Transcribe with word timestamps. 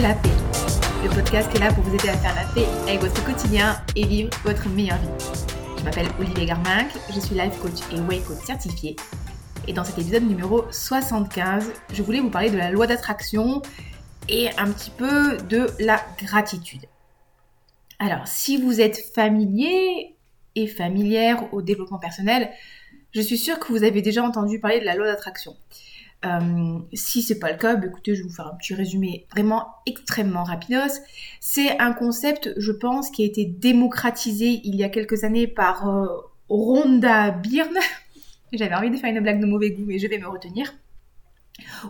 la 0.00 0.14
paix. 0.14 0.30
Le 1.02 1.10
podcast 1.10 1.50
est 1.54 1.58
là 1.58 1.70
pour 1.72 1.84
vous 1.84 1.94
aider 1.94 2.08
à 2.08 2.16
faire 2.16 2.34
la 2.34 2.44
paix 2.54 2.66
avec 2.88 3.00
votre 3.00 3.22
quotidien 3.22 3.82
et 3.96 4.06
vivre 4.06 4.30
votre 4.44 4.66
meilleure 4.70 4.96
vie. 4.96 5.08
Je 5.78 5.84
m'appelle 5.84 6.06
Olivier 6.18 6.46
Garminck, 6.46 6.88
je 7.12 7.20
suis 7.20 7.34
life 7.34 7.58
coach 7.60 7.80
et 7.92 8.00
way 8.00 8.20
coach 8.20 8.38
certifié. 8.44 8.96
Et 9.68 9.74
dans 9.74 9.84
cet 9.84 9.98
épisode 9.98 10.22
numéro 10.22 10.64
75, 10.70 11.70
je 11.92 12.02
voulais 12.02 12.20
vous 12.20 12.30
parler 12.30 12.48
de 12.48 12.56
la 12.56 12.70
loi 12.70 12.86
d'attraction 12.86 13.60
et 14.28 14.48
un 14.56 14.70
petit 14.70 14.90
peu 14.90 15.36
de 15.36 15.66
la 15.78 16.00
gratitude. 16.18 16.86
Alors, 17.98 18.26
si 18.26 18.56
vous 18.56 18.80
êtes 18.80 19.12
familier 19.14 20.16
et 20.54 20.66
familière 20.66 21.52
au 21.52 21.60
développement 21.60 21.98
personnel, 21.98 22.50
je 23.12 23.20
suis 23.20 23.38
sûre 23.38 23.58
que 23.58 23.70
vous 23.70 23.84
avez 23.84 24.00
déjà 24.00 24.22
entendu 24.22 24.60
parler 24.60 24.80
de 24.80 24.86
la 24.86 24.94
loi 24.94 25.06
d'attraction. 25.06 25.56
Euh, 26.24 26.78
si 26.92 27.22
c'est 27.22 27.38
pas 27.38 27.50
le 27.50 27.58
cas, 27.58 27.76
bah, 27.76 27.86
écoutez, 27.86 28.14
je 28.14 28.22
vais 28.22 28.28
vous 28.28 28.34
faire 28.34 28.46
un 28.46 28.56
petit 28.56 28.74
résumé 28.74 29.26
vraiment 29.30 29.66
extrêmement 29.86 30.44
rapidos. 30.44 31.00
C'est 31.40 31.78
un 31.78 31.92
concept, 31.92 32.52
je 32.56 32.72
pense, 32.72 33.10
qui 33.10 33.22
a 33.22 33.26
été 33.26 33.44
démocratisé 33.46 34.60
il 34.64 34.76
y 34.76 34.84
a 34.84 34.88
quelques 34.88 35.24
années 35.24 35.46
par 35.46 35.88
euh, 35.88 36.06
Rhonda 36.48 37.30
Byrne. 37.30 37.78
J'avais 38.52 38.74
envie 38.74 38.90
de 38.90 38.96
faire 38.96 39.14
une 39.14 39.20
blague 39.20 39.40
de 39.40 39.46
mauvais 39.46 39.70
goût, 39.70 39.84
mais 39.86 39.98
je 39.98 40.06
vais 40.08 40.18
me 40.18 40.26
retenir. 40.26 40.74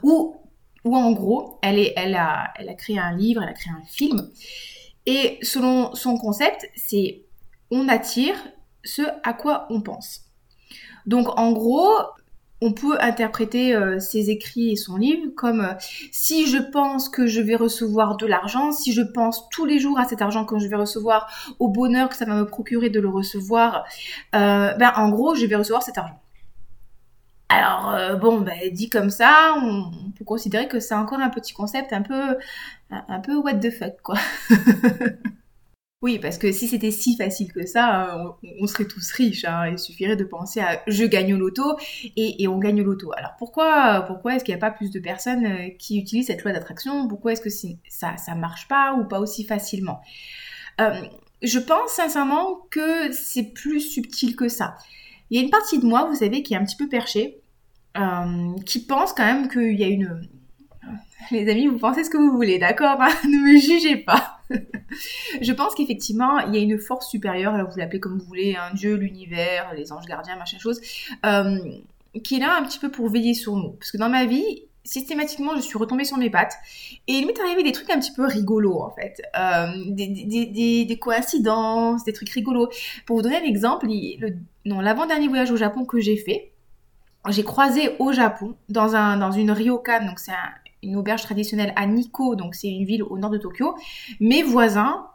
Ou 0.03 0.37
où 0.85 0.97
en 0.97 1.13
gros, 1.13 1.59
elle, 1.63 1.79
a, 2.17 2.53
elle 2.57 2.69
a 2.69 2.75
créé 2.75 2.99
un 2.99 3.15
livre, 3.15 3.43
elle 3.43 3.51
a 3.51 3.53
créé 3.53 3.73
un 3.73 3.85
film. 3.85 4.31
Et 5.07 5.39
selon 5.43 5.95
son 5.95 6.17
concept, 6.17 6.71
c'est 6.75 7.23
on 7.71 7.89
attire 7.89 8.37
ce 8.85 9.03
à 9.23 9.33
quoi 9.33 9.67
on 9.71 9.81
pense. 9.81 10.23
Donc 11.07 11.29
en 11.39 11.53
gros, 11.53 11.91
on 12.61 12.73
peut 12.73 12.99
interpréter 13.01 13.75
euh, 13.75 13.99
ses 13.99 14.31
écrits 14.31 14.73
et 14.73 14.77
son 14.77 14.97
livre 14.97 15.31
comme 15.37 15.61
euh, 15.61 15.75
si 16.13 16.47
je 16.47 16.59
pense 16.59 17.09
que 17.09 17.27
je 17.27 17.41
vais 17.41 17.57
recevoir 17.57 18.17
de 18.17 18.27
l'argent, 18.27 18.73
si 18.73 18.93
je 18.93 19.03
pense 19.03 19.49
tous 19.51 19.65
les 19.65 19.79
jours 19.79 19.99
à 19.99 20.05
cet 20.05 20.21
argent 20.21 20.45
que 20.45 20.59
je 20.59 20.69
vais 20.69 20.77
recevoir, 20.77 21.55
au 21.59 21.69
bonheur 21.69 22.09
que 22.09 22.17
ça 22.17 22.25
va 22.27 22.35
me 22.35 22.47
procurer 22.47 22.91
de 22.91 23.01
le 23.01 23.09
recevoir, 23.09 23.85
euh, 24.35 24.75
ben 24.75 24.93
en 24.97 25.11
gros 25.11 25.35
je 25.35 25.47
vais 25.47 25.57
recevoir 25.57 25.83
cet 25.83 25.99
argent. 25.99 26.21
Alors 27.49 28.17
bon, 28.21 28.43
ben, 28.43 28.73
dit 28.73 28.89
comme 28.89 29.11
ça, 29.11 29.55
on, 29.57 29.91
on 30.07 30.11
peut 30.13 30.25
considérer 30.25 30.69
que 30.69 30.79
c'est 30.79 30.95
encore 30.95 31.19
un 31.19 31.31
petit 31.31 31.53
concept 31.53 31.93
un 31.93 32.03
peu, 32.03 32.37
un 32.91 33.19
peu 33.19 33.37
what 33.39 33.55
the 33.55 33.71
fuck 33.71 34.01
quoi. 34.03 34.17
Oui, 36.03 36.19
parce 36.19 36.39
que 36.39 36.51
si 36.51 36.67
c'était 36.67 36.91
si 36.91 37.15
facile 37.17 37.53
que 37.53 37.67
ça, 37.67 38.35
on, 38.59 38.67
serait 38.67 38.87
tous 38.87 39.13
riches. 39.13 39.45
Hein. 39.45 39.69
Il 39.73 39.79
suffirait 39.79 40.17
de 40.17 40.25
penser 40.25 40.61
à 40.61 40.83
je 40.87 41.05
gagne 41.05 41.35
au 41.35 41.37
loto 41.37 41.77
et, 42.17 42.49
on 42.49 42.59
gagne 42.59 42.81
au 42.81 42.85
loto. 42.85 43.13
Alors 43.19 43.33
pourquoi, 43.39 44.05
pourquoi 44.07 44.35
est-ce 44.35 44.45
qu'il 44.45 44.55
n'y 44.55 44.61
a 44.61 44.67
pas 44.67 44.71
plus 44.71 44.91
de 44.91 44.99
personnes 44.99 45.45
euh, 45.45 45.69
qui 45.79 45.99
utilisent 45.99 46.29
cette 46.29 46.43
loi 46.43 46.53
d'attraction? 46.53 47.07
Pourquoi 47.07 47.33
est-ce 47.33 47.43
que 47.43 47.51
ça 47.89 48.17
ça 48.17 48.35
marche 48.35 48.67
pas 48.67 48.95
ou 48.95 49.05
pas 49.05 49.21
aussi 49.21 49.45
facilement? 49.45 50.01
Euh, 50.81 51.03
Je 51.43 51.59
pense 51.59 51.91
sincèrement 51.91 52.61
que 52.71 53.13
c'est 53.13 53.53
plus 53.53 53.81
subtil 53.81 54.37
que 54.37 54.49
ça. 54.49 54.77
Il 55.31 55.39
y 55.39 55.41
a 55.41 55.45
une 55.45 55.51
partie 55.51 55.79
de 55.79 55.87
moi, 55.87 56.07
vous 56.07 56.17
savez, 56.17 56.43
qui 56.43 56.55
est 56.55 56.57
un 56.57 56.65
petit 56.65 56.77
peu 56.77 56.89
perchée, 56.89 57.41
euh, 57.99 58.55
qui 58.67 58.81
pense 58.87 59.13
quand 59.13 59.25
même 59.25 59.49
qu'il 59.49 59.79
y 59.79 59.85
a 59.85 59.89
une 59.89 60.29
les 61.31 61.49
amis, 61.51 61.67
vous 61.67 61.79
pensez 61.79 62.05
ce 62.05 62.11
que 62.11 62.17
vous 62.17 62.33
voulez, 62.33 62.59
d'accord 62.59 63.01
hein? 63.01 63.11
Ne 63.25 63.53
me 63.53 63.61
jugez 63.61 63.97
pas. 63.99 64.40
je 65.41 65.53
pense 65.53 65.75
qu'effectivement, 65.75 66.39
il 66.41 66.55
y 66.55 66.59
a 66.59 66.61
une 66.61 66.79
force 66.79 67.09
supérieure, 67.09 67.55
alors 67.55 67.71
vous 67.71 67.79
l'appelez 67.79 68.01
comme 68.01 68.19
vous 68.19 68.25
voulez, 68.25 68.57
un 68.57 68.75
dieu, 68.75 68.97
l'univers, 68.97 69.73
les 69.75 69.93
anges 69.93 70.07
gardiens, 70.07 70.37
machin 70.37 70.59
chose, 70.59 70.81
euh, 71.25 71.59
qui 72.23 72.37
est 72.37 72.41
là 72.41 72.57
un 72.59 72.65
petit 72.65 72.79
peu 72.79 72.91
pour 72.91 73.09
veiller 73.09 73.35
sur 73.35 73.57
nous. 73.57 73.71
Parce 73.73 73.91
que 73.93 73.97
dans 73.97 74.09
ma 74.09 74.25
vie, 74.27 74.65
systématiquement, 74.85 75.55
je 75.57 75.61
suis 75.61 75.79
retombée 75.79 76.05
sur 76.05 76.17
mes 76.17 76.31
pattes. 76.31 76.55
Et 77.07 77.13
il 77.13 77.27
m'est 77.27 77.39
arrivé 77.39 77.63
des 77.63 77.73
trucs 77.73 77.91
un 77.91 78.01
petit 78.01 78.13
peu 78.13 78.27
rigolos, 78.27 78.81
en 78.81 78.91
fait. 78.91 79.23
Euh, 79.39 79.67
des, 79.87 80.99
coïncidences, 81.01 82.05
des 82.05 82.13
trucs 82.13 82.31
rigolos. 82.31 82.69
Pour 83.07 83.17
vous 83.17 83.23
donner 83.23 83.37
un 83.37 83.45
exemple, 83.45 83.87
l'avant-dernier 84.65 85.29
voyage 85.29 85.51
au 85.51 85.57
Japon 85.57 85.85
que 85.85 86.01
j'ai 86.01 86.17
fait, 86.17 86.53
j'ai 87.29 87.45
croisé 87.45 87.91
au 87.99 88.13
Japon, 88.13 88.57
dans, 88.69 88.97
un, 88.97 89.19
dans 89.19 89.31
une 89.31 89.51
ryokan, 89.51 90.07
donc 90.07 90.19
c'est 90.19 90.33
un, 90.33 90.55
une 90.83 90.97
auberge 90.97 91.23
traditionnelle 91.23 91.73
à 91.77 91.87
Nikko, 91.87 92.37
donc 92.37 92.55
c'est 92.55 92.69
une 92.69 92.85
ville 92.85 93.03
au 93.03 93.19
nord 93.19 93.31
de 93.31 93.39
Tokyo, 93.39 93.75
mes 94.19 94.43
voisins 94.43 95.07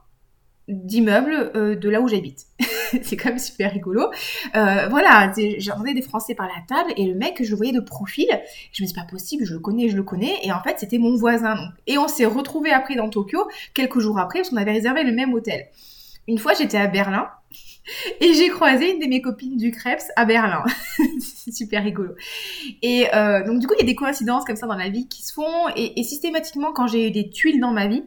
d'immeubles 0.68 1.52
euh, 1.56 1.76
de 1.76 1.90
là 1.90 2.02
où 2.02 2.08
j'habite. 2.08 2.48
c'est 3.04 3.18
quand 3.18 3.30
même 3.30 3.40
super 3.40 3.72
rigolo. 3.72 4.10
Euh, 4.56 4.88
voilà, 4.90 5.32
j'entendais 5.58 5.94
des 5.94 6.02
Français 6.02 6.36
par 6.36 6.48
la 6.48 6.62
table 6.68 6.94
et 6.98 7.06
le 7.06 7.16
mec, 7.16 7.44
je 7.44 7.50
le 7.50 7.56
voyais 7.56 7.72
de 7.72 7.80
profil. 7.80 8.28
Je 8.72 8.84
me 8.84 8.88
dis, 8.88 8.94
pas 8.94 9.06
possible, 9.10 9.46
je 9.46 9.54
le 9.54 9.60
connais, 9.60 9.90
je 9.90 9.96
le 9.96 10.04
connais. 10.04 10.36
Et 10.44 10.52
en 10.52 10.62
fait, 10.62 10.80
c'était 10.80 10.98
mon 10.98 11.16
voisin. 11.16 11.56
Et 11.88 11.98
on 11.98 12.08
s'est 12.08 12.26
retrouvés 12.26 12.72
après 12.72 12.96
dans 12.96 13.10
Tokyo, 13.10 13.48
quelques 13.74 14.00
jours 14.00 14.20
après, 14.20 14.40
parce 14.40 14.50
qu'on 14.50 14.58
avait 14.58 14.74
réservé 14.74 15.04
le 15.04 15.12
même 15.12 15.34
hôtel. 15.34 15.68
Une 16.28 16.40
fois, 16.40 16.54
j'étais 16.54 16.78
à 16.78 16.88
Berlin 16.88 17.28
et 18.22 18.34
j'ai 18.34 18.50
croisé 18.50 18.92
une 18.92 19.00
de 19.00 19.06
mes 19.06 19.22
copines 19.22 19.58
du 19.58 19.72
Krebs 19.72 20.12
à 20.16 20.26
Berlin. 20.26 20.64
c'est 21.20 21.52
super 21.52 21.84
rigolo. 21.84 22.14
Et 22.82 23.08
euh, 23.14 23.46
donc 23.46 23.60
du 23.60 23.68
coup, 23.68 23.74
il 23.78 23.82
y 23.82 23.84
a 23.84 23.86
des 23.86 23.96
coïncidences 23.96 24.46
comme 24.46 24.56
ça 24.56 24.68
dans 24.68 24.76
la 24.76 24.90
vie 24.90 25.08
qui 25.08 25.24
se 25.24 25.34
font. 25.34 25.68
Et, 25.76 26.02
systématiquement, 26.04 26.74
quand 26.74 26.88
j'ai 26.88 27.08
eu 27.08 27.12
des 27.12 27.30
tuiles 27.30 27.60
dans 27.60 27.72
ma 27.72 27.88
vie, 27.88 28.04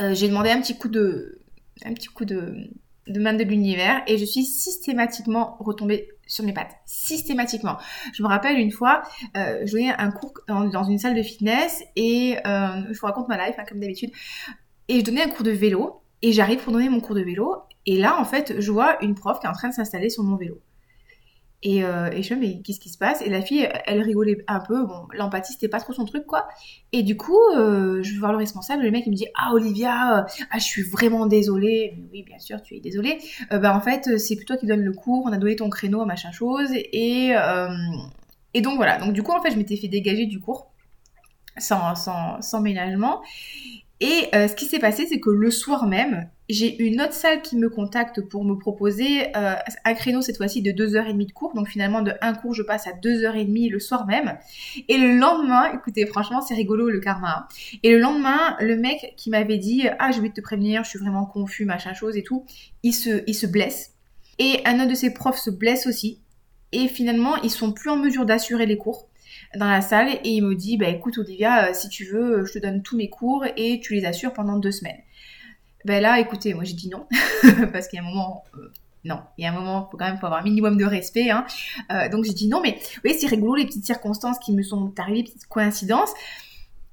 euh, 0.00 0.14
j'ai 0.14 0.28
demandé 0.28 0.50
un 0.50 0.60
petit 0.60 0.78
coup 0.78 0.88
de, 0.88 1.40
un 1.84 1.92
petit 1.92 2.08
coup 2.08 2.24
de, 2.24 2.70
de 3.06 3.20
main 3.20 3.34
de 3.34 3.44
l'univers 3.44 4.02
et 4.06 4.18
je 4.18 4.24
suis 4.24 4.44
systématiquement 4.44 5.56
retombée 5.60 6.08
sur 6.26 6.44
mes 6.44 6.52
pattes. 6.52 6.76
Systématiquement. 6.86 7.76
Je 8.14 8.22
me 8.22 8.28
rappelle 8.28 8.56
une 8.58 8.70
fois, 8.70 9.02
euh, 9.36 9.62
je 9.66 9.72
donnais 9.72 9.92
un 9.92 10.10
cours 10.10 10.32
dans, 10.48 10.84
une 10.84 10.98
salle 10.98 11.14
de 11.14 11.22
fitness 11.22 11.82
et 11.96 12.36
je 12.44 12.98
vous 12.98 13.06
raconte 13.06 13.28
ma 13.28 13.46
life 13.46 13.56
hein, 13.58 13.64
comme 13.68 13.80
d'habitude. 13.80 14.10
Et 14.88 15.00
je 15.00 15.04
donnais 15.04 15.22
un 15.22 15.28
cours 15.28 15.44
de 15.44 15.50
vélo 15.50 15.99
et 16.22 16.32
j'arrive 16.32 16.62
pour 16.62 16.72
donner 16.72 16.88
mon 16.88 17.00
cours 17.00 17.14
de 17.14 17.22
vélo 17.22 17.56
et 17.86 17.96
là, 17.96 18.20
en 18.20 18.24
fait, 18.24 18.60
je 18.60 18.70
vois 18.70 19.02
une 19.02 19.14
prof 19.14 19.40
qui 19.40 19.46
est 19.46 19.48
en 19.48 19.54
train 19.54 19.68
de 19.68 19.74
s'installer 19.74 20.10
sur 20.10 20.22
mon 20.22 20.36
vélo. 20.36 20.60
Et, 21.62 21.84
euh, 21.84 22.10
je 22.10 22.34
me 22.34 22.40
dis, 22.40 22.56
mais 22.56 22.62
qu'est-ce 22.62 22.80
qui 22.80 22.88
se 22.88 22.96
passe? 22.96 23.20
Et 23.20 23.28
la 23.28 23.42
fille, 23.42 23.68
elle 23.86 24.00
rigolait 24.00 24.38
un 24.48 24.60
peu. 24.60 24.86
Bon, 24.86 25.06
l'empathie, 25.12 25.52
c'était 25.52 25.68
pas 25.68 25.80
trop 25.80 25.92
son 25.92 26.06
truc, 26.06 26.24
quoi. 26.26 26.48
Et 26.92 27.02
du 27.02 27.16
coup, 27.16 27.38
euh, 27.56 28.02
je 28.02 28.12
vais 28.12 28.18
voir 28.18 28.32
le 28.32 28.38
responsable. 28.38 28.82
Le 28.82 28.90
mec, 28.90 29.04
il 29.06 29.10
me 29.10 29.16
dit, 29.16 29.26
ah, 29.36 29.52
Olivia, 29.52 30.20
euh, 30.20 30.22
ah, 30.50 30.58
je 30.58 30.64
suis 30.64 30.82
vraiment 30.82 31.26
désolée. 31.26 31.98
oui, 32.12 32.22
bien 32.22 32.38
sûr, 32.38 32.62
tu 32.62 32.76
es 32.76 32.80
désolée. 32.80 33.18
Bah, 33.50 33.76
en 33.76 33.80
fait, 33.80 34.18
c'est 34.18 34.36
plutôt 34.36 34.56
qui 34.56 34.66
donne 34.66 34.82
le 34.82 34.92
cours. 34.92 35.24
On 35.26 35.32
a 35.32 35.38
donné 35.38 35.56
ton 35.56 35.68
créneau, 35.68 36.04
machin 36.06 36.32
chose. 36.32 36.70
Et, 36.72 37.32
et 38.54 38.60
donc, 38.62 38.76
voilà. 38.76 38.98
Donc, 38.98 39.12
du 39.12 39.22
coup, 39.22 39.32
en 39.32 39.42
fait, 39.42 39.50
je 39.50 39.56
m'étais 39.56 39.76
fait 39.76 39.88
dégager 39.88 40.26
du 40.26 40.40
cours 40.40 40.69
sans, 41.58 41.94
sans, 41.94 42.60
ménagement. 42.60 43.22
Et 44.00 44.28
ce 44.32 44.54
qui 44.54 44.66
s'est 44.66 44.78
passé, 44.78 45.06
c'est 45.06 45.20
que 45.20 45.30
le 45.30 45.50
soir 45.50 45.86
même, 45.86 46.28
j'ai 46.50 46.82
une 46.82 47.00
autre 47.00 47.12
salle 47.12 47.42
qui 47.42 47.56
me 47.56 47.70
contacte 47.70 48.20
pour 48.20 48.44
me 48.44 48.56
proposer 48.56 49.28
euh, 49.36 49.54
un 49.84 49.94
créneau 49.94 50.20
cette 50.20 50.36
fois-ci 50.36 50.62
de 50.62 50.72
2h30 50.72 51.26
de 51.26 51.32
cours. 51.32 51.54
Donc 51.54 51.68
finalement 51.68 52.02
de 52.02 52.12
un 52.20 52.34
cours 52.34 52.54
je 52.54 52.62
passe 52.62 52.88
à 52.88 52.90
2h30 52.90 53.70
le 53.70 53.78
soir 53.78 54.04
même. 54.06 54.36
Et 54.88 54.98
le 54.98 55.16
lendemain, 55.16 55.72
écoutez 55.72 56.06
franchement 56.06 56.42
c'est 56.42 56.54
rigolo 56.54 56.90
le 56.90 56.98
karma. 56.98 57.46
Et 57.84 57.92
le 57.92 57.98
lendemain, 57.98 58.56
le 58.60 58.76
mec 58.76 59.14
qui 59.16 59.30
m'avait 59.30 59.58
dit 59.58 59.86
ah 60.00 60.10
je 60.10 60.20
vais 60.20 60.30
te 60.30 60.40
prévenir, 60.40 60.82
je 60.82 60.90
suis 60.90 60.98
vraiment 60.98 61.24
confus, 61.24 61.64
machin 61.64 61.94
chose 61.94 62.16
et 62.16 62.22
tout, 62.22 62.44
il 62.82 62.92
se, 62.92 63.22
il 63.28 63.34
se 63.34 63.46
blesse. 63.46 63.92
Et 64.40 64.60
un 64.64 64.80
autre 64.80 64.90
de 64.90 64.94
ses 64.94 65.14
profs 65.14 65.38
se 65.38 65.50
blesse 65.50 65.86
aussi. 65.86 66.20
Et 66.72 66.88
finalement 66.88 67.36
ils 67.42 67.50
sont 67.50 67.72
plus 67.72 67.90
en 67.90 67.96
mesure 67.96 68.26
d'assurer 68.26 68.66
les 68.66 68.76
cours 68.76 69.08
dans 69.56 69.68
la 69.68 69.80
salle 69.80 70.08
et 70.24 70.30
il 70.30 70.42
me 70.42 70.54
dit 70.54 70.76
bah 70.76 70.88
écoute 70.88 71.18
Olivia 71.18 71.74
si 71.74 71.88
tu 71.88 72.04
veux 72.04 72.44
je 72.44 72.52
te 72.52 72.58
donne 72.58 72.82
tous 72.82 72.96
mes 72.96 73.08
cours 73.08 73.44
et 73.56 73.80
tu 73.80 73.94
les 73.94 74.04
assures 74.04 74.32
pendant 74.32 74.58
deux 74.58 74.72
semaines. 74.72 75.00
Ben 75.84 76.02
là, 76.02 76.20
écoutez, 76.20 76.52
moi 76.54 76.64
j'ai 76.64 76.74
dit 76.74 76.90
non, 76.90 77.06
parce 77.72 77.88
qu'il 77.88 77.98
y 77.98 78.02
a 78.02 78.04
un 78.04 78.08
moment, 78.08 78.44
euh, 78.54 78.70
non, 79.04 79.20
il 79.38 79.44
y 79.44 79.46
a 79.46 79.50
un 79.50 79.54
moment, 79.54 79.88
faut 79.90 79.96
quand 79.96 80.04
même 80.04 80.18
faut 80.18 80.26
avoir 80.26 80.42
un 80.42 80.44
minimum 80.44 80.76
de 80.76 80.84
respect. 80.84 81.30
Hein. 81.30 81.46
Euh, 81.90 82.08
donc 82.10 82.24
j'ai 82.24 82.34
dit 82.34 82.48
non, 82.48 82.60
mais 82.60 82.78
oui, 83.04 83.14
c'est 83.18 83.26
rigolo 83.26 83.54
les 83.54 83.64
petites 83.64 83.86
circonstances 83.86 84.38
qui 84.38 84.52
me 84.52 84.62
sont 84.62 84.92
arrivées, 84.98 85.24
petites 85.24 85.46
coïncidences. 85.46 86.12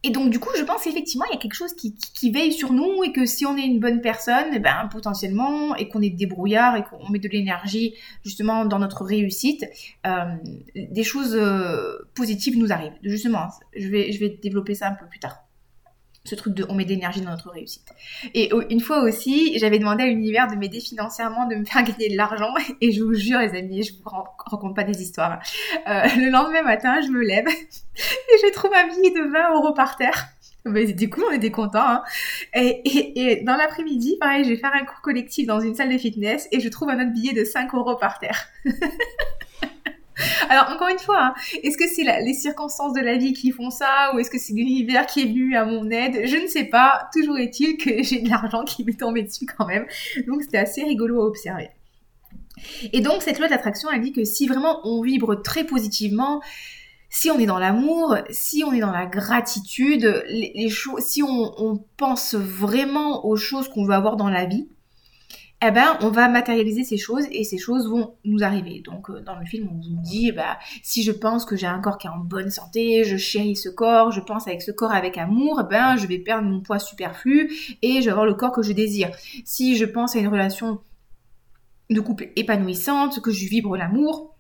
Et 0.04 0.12
donc 0.12 0.30
du 0.30 0.40
coup, 0.40 0.50
je 0.58 0.64
pense 0.64 0.84
qu'effectivement, 0.84 1.26
il 1.30 1.34
y 1.34 1.38
a 1.38 1.40
quelque 1.40 1.56
chose 1.56 1.74
qui, 1.74 1.96
qui, 1.96 2.32
veille 2.32 2.54
sur 2.54 2.72
nous 2.72 3.04
et 3.04 3.12
que 3.12 3.26
si 3.26 3.46
on 3.46 3.58
est 3.58 3.66
une 3.66 3.80
bonne 3.80 4.00
personne, 4.00 4.46
eh 4.54 4.60
ben 4.60 4.88
potentiellement, 4.92 5.76
et 5.76 5.90
qu'on 5.90 6.02
est 6.02 6.12
débrouillard 6.12 6.76
et 6.76 6.84
qu'on 6.84 7.10
met 7.10 7.20
de 7.20 7.28
l'énergie 7.28 7.96
justement 8.24 8.66
dans 8.66 8.80
notre 8.80 9.04
réussite, 9.04 9.66
euh, 10.06 10.36
des 10.76 11.04
choses 11.04 11.36
euh, 11.36 12.10
positives 12.14 12.58
nous 12.58 12.72
arrivent. 12.72 12.98
Justement, 13.02 13.48
je 13.76 13.88
vais, 13.88 14.12
je 14.12 14.20
vais 14.20 14.30
développer 14.30 14.76
ça 14.76 14.88
un 14.88 14.94
peu 14.94 15.08
plus 15.08 15.20
tard 15.20 15.47
ce 16.28 16.36
truc 16.36 16.54
de 16.54 16.66
on 16.70 16.76
met 16.76 16.84
de 16.84 16.90
l'énergie 16.90 17.22
dans 17.22 17.32
notre 17.32 17.50
réussite. 17.50 17.88
Et 18.34 18.52
une 18.70 18.82
fois 18.82 19.04
aussi, 19.04 19.58
j'avais 19.60 19.80
demandé 19.80 20.04
à 20.04 20.08
l'univers 20.08 20.48
de 20.48 20.56
m'aider 20.56 20.80
financièrement, 20.80 21.48
de 21.48 21.56
me 21.56 21.66
faire 21.66 21.84
gagner 21.84 22.10
de 22.10 22.18
l'argent. 22.18 22.54
Et 22.82 22.92
je 22.92 23.04
vous 23.04 23.14
jure, 23.14 23.40
les 23.40 23.58
amis, 23.58 23.84
je 23.84 23.94
vous 23.94 24.10
raconte 24.10 24.76
pas 24.76 24.84
des 24.84 25.02
histoires. 25.02 25.40
Euh, 25.88 26.04
le 26.18 26.30
lendemain 26.30 26.64
matin, 26.64 27.00
je 27.02 27.10
me 27.10 27.22
lève 27.22 27.48
et 27.48 28.38
je 28.44 28.52
trouve 28.54 28.72
un 28.74 28.88
billet 28.88 29.12
de 29.12 29.32
20 29.32 29.56
euros 29.56 29.74
par 29.74 29.98
terre. 29.98 30.30
Du 30.66 31.10
coup, 31.10 31.22
on 31.28 31.32
était 31.32 31.52
contents. 31.52 31.80
Hein. 31.80 32.04
Et, 32.54 33.42
dans 33.46 33.56
l'après-midi, 33.56 34.18
pareil, 34.20 34.44
je 34.44 34.50
vais 34.50 34.58
faire 34.58 34.74
un 34.74 34.84
cours 34.84 35.02
collectif 35.02 35.48
dans 35.48 35.62
une 35.62 35.76
salle 35.76 35.92
de 35.92 35.98
fitness 35.98 36.48
et 36.52 36.60
je 36.60 36.68
trouve 36.68 36.90
un 36.90 37.02
autre 37.02 37.14
billet 37.14 37.34
de 37.34 37.46
5 37.46 37.74
euros 37.74 37.96
par 37.96 38.20
terre. 38.20 38.48
Alors 40.50 40.70
encore 40.70 40.90
une 40.90 41.00
fois, 41.00 41.28
hein, 41.28 41.34
est-ce 41.64 41.78
que 41.78 41.88
c'est 41.88 42.04
les 42.22 42.34
circonstances 42.34 42.94
de 42.94 43.02
la 43.02 43.18
vie 43.18 43.34
qui 43.34 43.52
font 43.52 43.70
ça 43.70 44.12
ou 44.14 44.20
est-ce 44.20 44.30
que 44.30 44.40
c'est 44.40 44.54
l'univers 44.54 45.06
qui 45.06 45.22
est 45.22 45.26
venu 45.26 45.56
à 45.56 45.66
mon 45.66 45.90
aide? 45.90 46.22
Je 46.26 46.38
ne 46.38 46.48
sais 46.48 46.66
pas. 46.66 47.10
Toujours 47.14 47.38
est-il 47.38 47.78
que 47.78 48.04
j'ai 48.04 48.22
de 48.22 48.30
l'argent 48.30 48.64
qui 48.64 48.84
m'est 48.84 49.00
tombé 49.00 49.24
dessus 49.24 49.46
quand 49.46 49.66
même. 49.66 49.86
Donc 50.28 50.44
c'était 50.44 50.58
assez 50.58 50.84
rigolo 50.84 51.22
à 51.22 51.26
observer. 51.26 51.70
Et 52.92 53.02
donc 53.02 53.22
cette 53.22 53.40
loi 53.40 53.48
d'attraction, 53.48 53.90
elle 53.92 54.02
dit 54.02 54.14
que 54.14 54.24
si 54.24 54.48
vraiment 54.48 54.80
on 54.84 55.02
vibre 55.02 55.42
très 55.42 55.64
positivement, 55.64 56.42
si 57.10 57.30
on 57.32 57.40
est 57.40 57.46
dans 57.46 57.60
l'amour, 57.60 58.18
si 58.32 58.64
on 58.66 58.74
est 58.74 58.80
dans 58.80 58.92
la 58.92 59.06
gratitude, 59.06 60.24
si 61.00 61.24
on, 61.24 61.54
on, 61.58 61.84
pense 61.96 62.36
vraiment 62.36 63.26
aux 63.26 63.38
choses 63.38 63.70
qu'on 63.70 63.86
veut 63.86 63.94
avoir 63.94 64.18
dans 64.18 64.30
la 64.30 64.46
vie, 64.46 64.68
eh 65.66 65.72
ben, 65.72 65.98
on 66.02 66.10
va 66.10 66.30
matérialiser 66.30 66.84
ces 66.84 66.98
choses 66.98 67.26
et 67.32 67.44
ces 67.44 67.58
choses 67.58 67.90
vont 67.90 68.16
nous 68.24 68.44
arriver. 68.44 68.82
Donc, 68.82 69.10
euh, 69.10 69.22
dans 69.22 69.40
le 69.40 69.46
film, 69.46 69.68
on 69.72 69.76
vous 69.76 70.02
dit, 70.04 70.32
bah, 70.32 70.60
si 70.84 71.02
je 71.02 71.12
pense 71.12 71.46
que 71.46 71.56
j'ai 71.56 71.66
un 71.66 71.80
corps 71.80 71.98
qui 71.98 72.06
est 72.06 72.12
en 72.12 72.20
bonne 72.20 72.52
santé, 72.52 73.04
je 73.04 73.18
chéris 73.18 73.56
ce 73.56 73.70
corps, 73.70 74.12
je 74.12 74.22
pense 74.22 74.48
avec 74.48 74.62
ce 74.62 74.72
corps 74.72 74.92
avec 74.92 75.18
amour, 75.18 75.64
ben, 75.68 75.98
je 75.98 76.06
vais 76.06 76.20
perdre 76.20 76.48
mon 76.48 76.62
poids 76.62 76.78
superflu 76.78 77.52
et 77.82 78.02
je 78.02 78.06
vais 78.06 78.12
avoir 78.12 78.28
le 78.28 78.36
corps 78.36 78.52
que 78.52 78.62
je 78.62 78.72
désire. 78.72 79.10
Si 79.46 79.78
je 79.78 79.86
pense 79.86 80.16
à 80.16 80.20
une 80.20 80.28
relation 80.28 80.80
de 81.90 82.00
couple 82.02 82.30
épanouissante, 82.36 83.20
que 83.22 83.32
je 83.32 83.48
vibre 83.48 83.76
l'amour, 83.78 84.36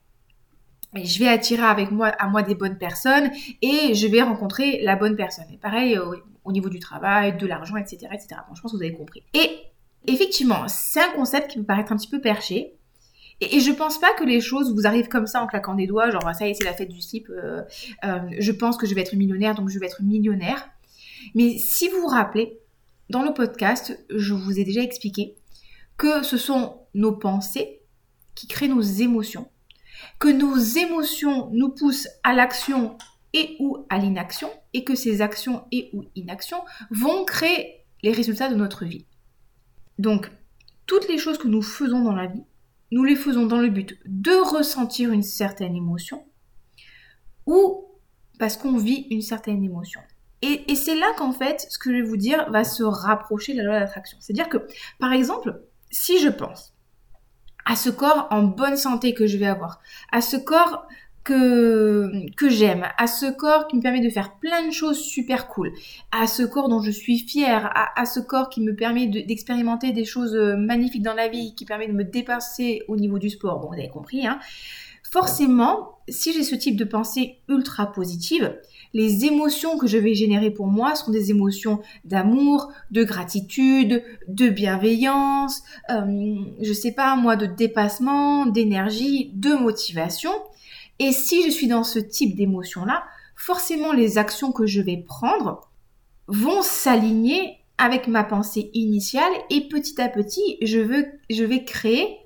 je 0.94 1.20
vais 1.20 1.28
attirer 1.28 1.64
avec 1.64 1.90
moi 1.90 2.10
à 2.20 2.28
moi 2.28 2.44
des 2.44 2.56
bonnes 2.56 2.78
personnes 2.78 3.32
et 3.64 3.96
je 3.96 4.08
vais 4.08 4.22
rencontrer 4.22 4.82
la 4.84 4.96
bonne 4.96 5.16
personne. 5.16 5.46
Et 5.52 5.58
pareil 5.58 5.98
au, 5.98 6.16
au 6.44 6.52
niveau 6.52 6.70
du 6.70 6.80
travail, 6.80 7.38
de 7.38 7.48
l'argent, 7.48 7.76
etc., 7.76 8.08
etc. 8.14 8.42
Bon, 8.48 8.56
je 8.56 8.62
pense 8.62 8.72
que 8.72 8.78
vous 8.78 8.84
avez 8.84 8.94
compris. 8.94 9.24
Et 9.34 9.50
effectivement, 10.08 10.68
c'est 10.68 11.02
un 11.02 11.12
concept 11.12 11.52
qui 11.52 11.60
peut 11.60 11.66
paraître 11.66 11.92
un 11.92 11.98
petit 11.98 12.10
peu 12.10 12.22
perché. 12.22 12.74
Et, 13.40 13.60
je 13.60 13.72
pense 13.72 14.00
pas 14.00 14.14
que 14.14 14.24
les 14.24 14.42
choses 14.42 14.74
vous 14.74 14.88
arrivent 14.88 15.10
comme 15.10 15.28
ça 15.28 15.44
en 15.44 15.48
claquant 15.48 15.76
des 15.76 15.86
doigts, 15.86 16.10
genre 16.10 16.24
ça 16.34 16.48
y 16.48 16.52
est, 16.52 16.54
c'est 16.56 16.64
la 16.64 16.74
fête 16.74 16.90
du 16.90 17.02
slip, 17.02 17.30
euh, 17.30 17.62
euh, 18.04 18.20
je 18.40 18.52
pense 18.52 18.78
que 18.78 18.88
je 18.88 18.96
vais 18.96 19.02
être 19.02 19.16
millionnaire, 19.16 19.54
donc 19.54 19.70
je 19.70 19.78
vais 19.78 19.86
être 19.86 20.02
millionnaire. 20.02 20.68
Mais 21.36 21.58
si 21.60 21.88
vous 21.88 22.02
vous 22.02 22.08
rappelez, 22.08 22.60
dans 23.10 23.22
le 23.22 23.34
podcast, 23.34 24.04
je 24.10 24.34
vous 24.34 24.60
ai 24.60 24.64
déjà 24.64 24.82
expliqué 24.82 25.36
que 25.98 26.24
ce 26.24 26.38
sont 26.38 26.82
nos 26.94 27.12
pensées 27.12 27.82
qui 28.34 28.48
créent 28.48 28.68
nos 28.68 28.82
émotions, 28.82 29.50
que 30.20 30.28
nos 30.28 30.58
émotions 30.58 31.50
nous 31.54 31.70
poussent 31.70 32.08
à 32.24 32.34
l'action 32.34 32.98
et 33.34 33.56
ou 33.60 33.86
à 33.90 33.98
l'inaction, 33.98 34.50
et 34.74 34.84
que 34.84 34.96
ces 34.96 35.22
actions 35.22 35.66
et 35.72 35.90
ou 35.94 36.06
inactions 36.16 36.62
vont 36.92 37.24
créer 37.26 37.86
les 38.04 38.12
résultats 38.12 38.50
de 38.50 38.56
notre 38.56 38.86
vie. 38.86 39.06
Donc, 39.98 40.32
toutes 40.86 41.08
les 41.08 41.18
choses 41.18 41.38
que 41.38 41.48
nous 41.48 41.62
faisons 41.62 42.02
dans 42.02 42.16
la 42.16 42.28
vie, 42.28 42.44
nous 42.92 43.04
les 43.04 43.16
faisons 43.16 43.46
dans 43.46 43.60
le 43.60 43.70
but 43.70 43.98
de 44.06 44.32
ressentir 44.32 45.12
une 45.12 45.24
certaine 45.24 45.76
émotion 45.76 46.26
ou 47.46 47.86
parce 48.40 48.58
qu'on 48.58 48.78
vit 48.78 49.08
une 49.10 49.22
certaine 49.22 49.64
émotion. 49.64 50.02
Et, 50.44 50.76
c'est 50.76 50.96
là 50.96 51.08
qu'en 51.18 51.32
fait, 51.32 51.66
ce 51.70 51.80
que 51.80 51.90
je 51.90 51.96
vais 51.96 52.08
vous 52.08 52.18
dire 52.18 52.50
va 52.52 52.64
se 52.64 52.84
rapprocher 52.84 53.54
de 53.54 53.58
la 53.58 53.64
loi 53.64 53.80
d'attraction. 53.80 54.18
C'est-à-dire 54.22 54.50
que, 54.50 54.68
par 55.00 55.12
exemple, 55.12 55.64
si 55.90 56.20
je 56.20 56.30
pense 56.30 56.76
à 57.66 57.76
ce 57.76 57.90
corps 57.90 58.28
en 58.30 58.44
bonne 58.44 58.78
santé 58.78 59.14
que 59.16 59.26
je 59.26 59.38
vais 59.38 59.48
avoir, 59.48 59.82
à 60.12 60.22
ce 60.22 60.38
corps 60.38 60.88
que, 61.28 62.50
j'aime, 62.50 62.86
à 62.98 63.08
ce 63.08 63.26
corps 63.26 63.68
qui 63.68 63.76
me 63.76 63.82
permet 63.82 64.00
de 64.00 64.10
faire 64.10 64.36
plein 64.40 64.66
de 64.66 64.72
choses 64.72 65.00
super 65.00 65.48
cool, 65.48 65.74
à 66.12 66.26
ce 66.26 66.44
corps 66.44 66.70
dont 66.70 66.82
je 66.82 66.92
suis 66.92 67.20
fière, 67.20 67.72
à, 67.96 68.06
ce 68.06 68.20
corps 68.20 68.50
qui 68.50 68.62
me 68.62 68.76
permet 68.76 69.08
d'expérimenter 69.08 69.92
des 69.92 70.06
choses 70.06 70.36
euh, 70.36 70.56
magnifiques 70.56 71.02
dans 71.02 71.14
la 71.14 71.28
vie, 71.28 71.54
qui 71.56 71.66
permet 71.66 71.88
de 71.88 71.94
me 71.94 72.06
dépasser 72.06 72.84
au 72.88 72.96
niveau 72.96 73.20
du 73.20 73.30
sport, 73.30 73.60
bon 73.60 73.68
vous 73.68 73.74
avez 73.74 73.90
compris, 73.90 74.26
hein. 74.26 74.40
Forcément, 75.10 76.00
si 76.10 76.34
j'ai 76.34 76.44
ce 76.44 76.54
type 76.54 76.76
de 76.76 76.84
pensée 76.84 77.38
ultra 77.48 77.94
positive, 77.94 78.58
les 78.94 79.24
émotions 79.24 79.78
que 79.78 79.88
je 79.88 79.98
vais 79.98 80.14
générer 80.14 80.52
pour 80.52 80.68
moi 80.68 80.96
sont 80.96 81.12
des 81.12 81.32
émotions 81.32 81.80
d'amour, 82.04 82.74
de 82.92 83.06
gratitude, 83.06 84.04
de 84.28 84.50
bienveillance, 84.50 85.64
euh, 85.90 86.36
je 86.62 86.74
sais 86.74 86.92
pas 86.92 87.16
moi, 87.16 87.38
de 87.38 87.46
dépassement, 87.46 88.48
d'énergie, 88.48 89.32
de 89.34 89.54
motivation. 89.54 90.32
Et 91.00 91.12
si 91.12 91.44
je 91.44 91.50
suis 91.50 91.68
dans 91.68 91.84
ce 91.84 92.00
type 92.00 92.36
d'émotion-là, 92.36 93.04
forcément 93.36 93.94
les 93.94 94.18
actions 94.18 94.52
que 94.52 94.66
je 94.66 94.82
vais 94.82 94.98
prendre 94.98 95.70
vont 96.28 96.62
s'aligner 96.62 97.58
avec 97.78 98.08
ma 98.08 98.24
pensée 98.24 98.72
initiale 98.74 99.32
et 99.50 99.68
petit 99.68 100.02
à 100.02 100.10
petit, 100.10 100.58
je, 100.62 100.80
veux, 100.80 101.06
je 101.30 101.44
vais 101.44 101.64
créer 101.64 102.18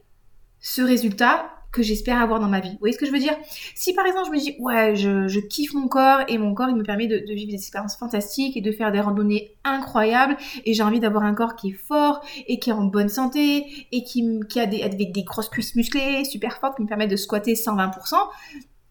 ce 0.60 0.82
résultat 0.82 1.52
que 1.72 1.82
j'espère 1.84 2.22
avoir 2.22 2.40
dans 2.40 2.48
ma 2.48 2.60
vie. 2.60 2.72
Vous 2.72 2.80
voyez 2.80 2.94
ce 2.94 3.00
que 3.00 3.06
je 3.06 3.12
veux 3.12 3.20
dire? 3.20 3.36
Si 3.76 3.94
par 3.94 4.06
exemple 4.06 4.28
je 4.28 4.32
me 4.32 4.38
dis 4.38 4.56
ouais 4.60 4.96
je, 4.96 5.40
kiffe 5.40 5.74
mon 5.74 5.88
corps 5.88 6.22
et 6.28 6.38
mon 6.38 6.54
corps 6.54 6.70
il 6.70 6.76
me 6.76 6.84
permet 6.84 7.08
de, 7.08 7.18
vivre 7.34 7.50
des 7.50 7.56
expériences 7.56 7.96
fantastiques 7.98 8.58
et 8.58 8.62
de 8.62 8.72
faire 8.72 8.92
des 8.92 9.00
randonnées 9.00 9.56
incroyables 9.64 10.38
et 10.66 10.74
j'ai 10.74 10.84
envie 10.84 11.00
d'avoir 11.00 11.24
un 11.24 11.34
corps 11.34 11.56
qui 11.56 11.70
est 11.70 11.74
fort 11.88 12.22
et 12.48 12.60
qui 12.60 12.70
est 12.70 12.74
en 12.74 12.86
bonne 12.86 13.10
santé 13.10 13.88
et 13.92 14.04
qui, 14.04 14.24
a 14.56 14.66
des, 14.66 14.84
avec 14.84 15.12
des 15.12 15.24
grosses 15.24 15.50
cuisses 15.50 15.76
musclées 15.76 16.26
super 16.26 16.58
fortes 16.58 16.78
qui 16.78 16.84
me 16.84 16.88
permettent 16.88 17.12
de 17.12 17.16
squatter 17.16 17.54
120%, 17.54 18.16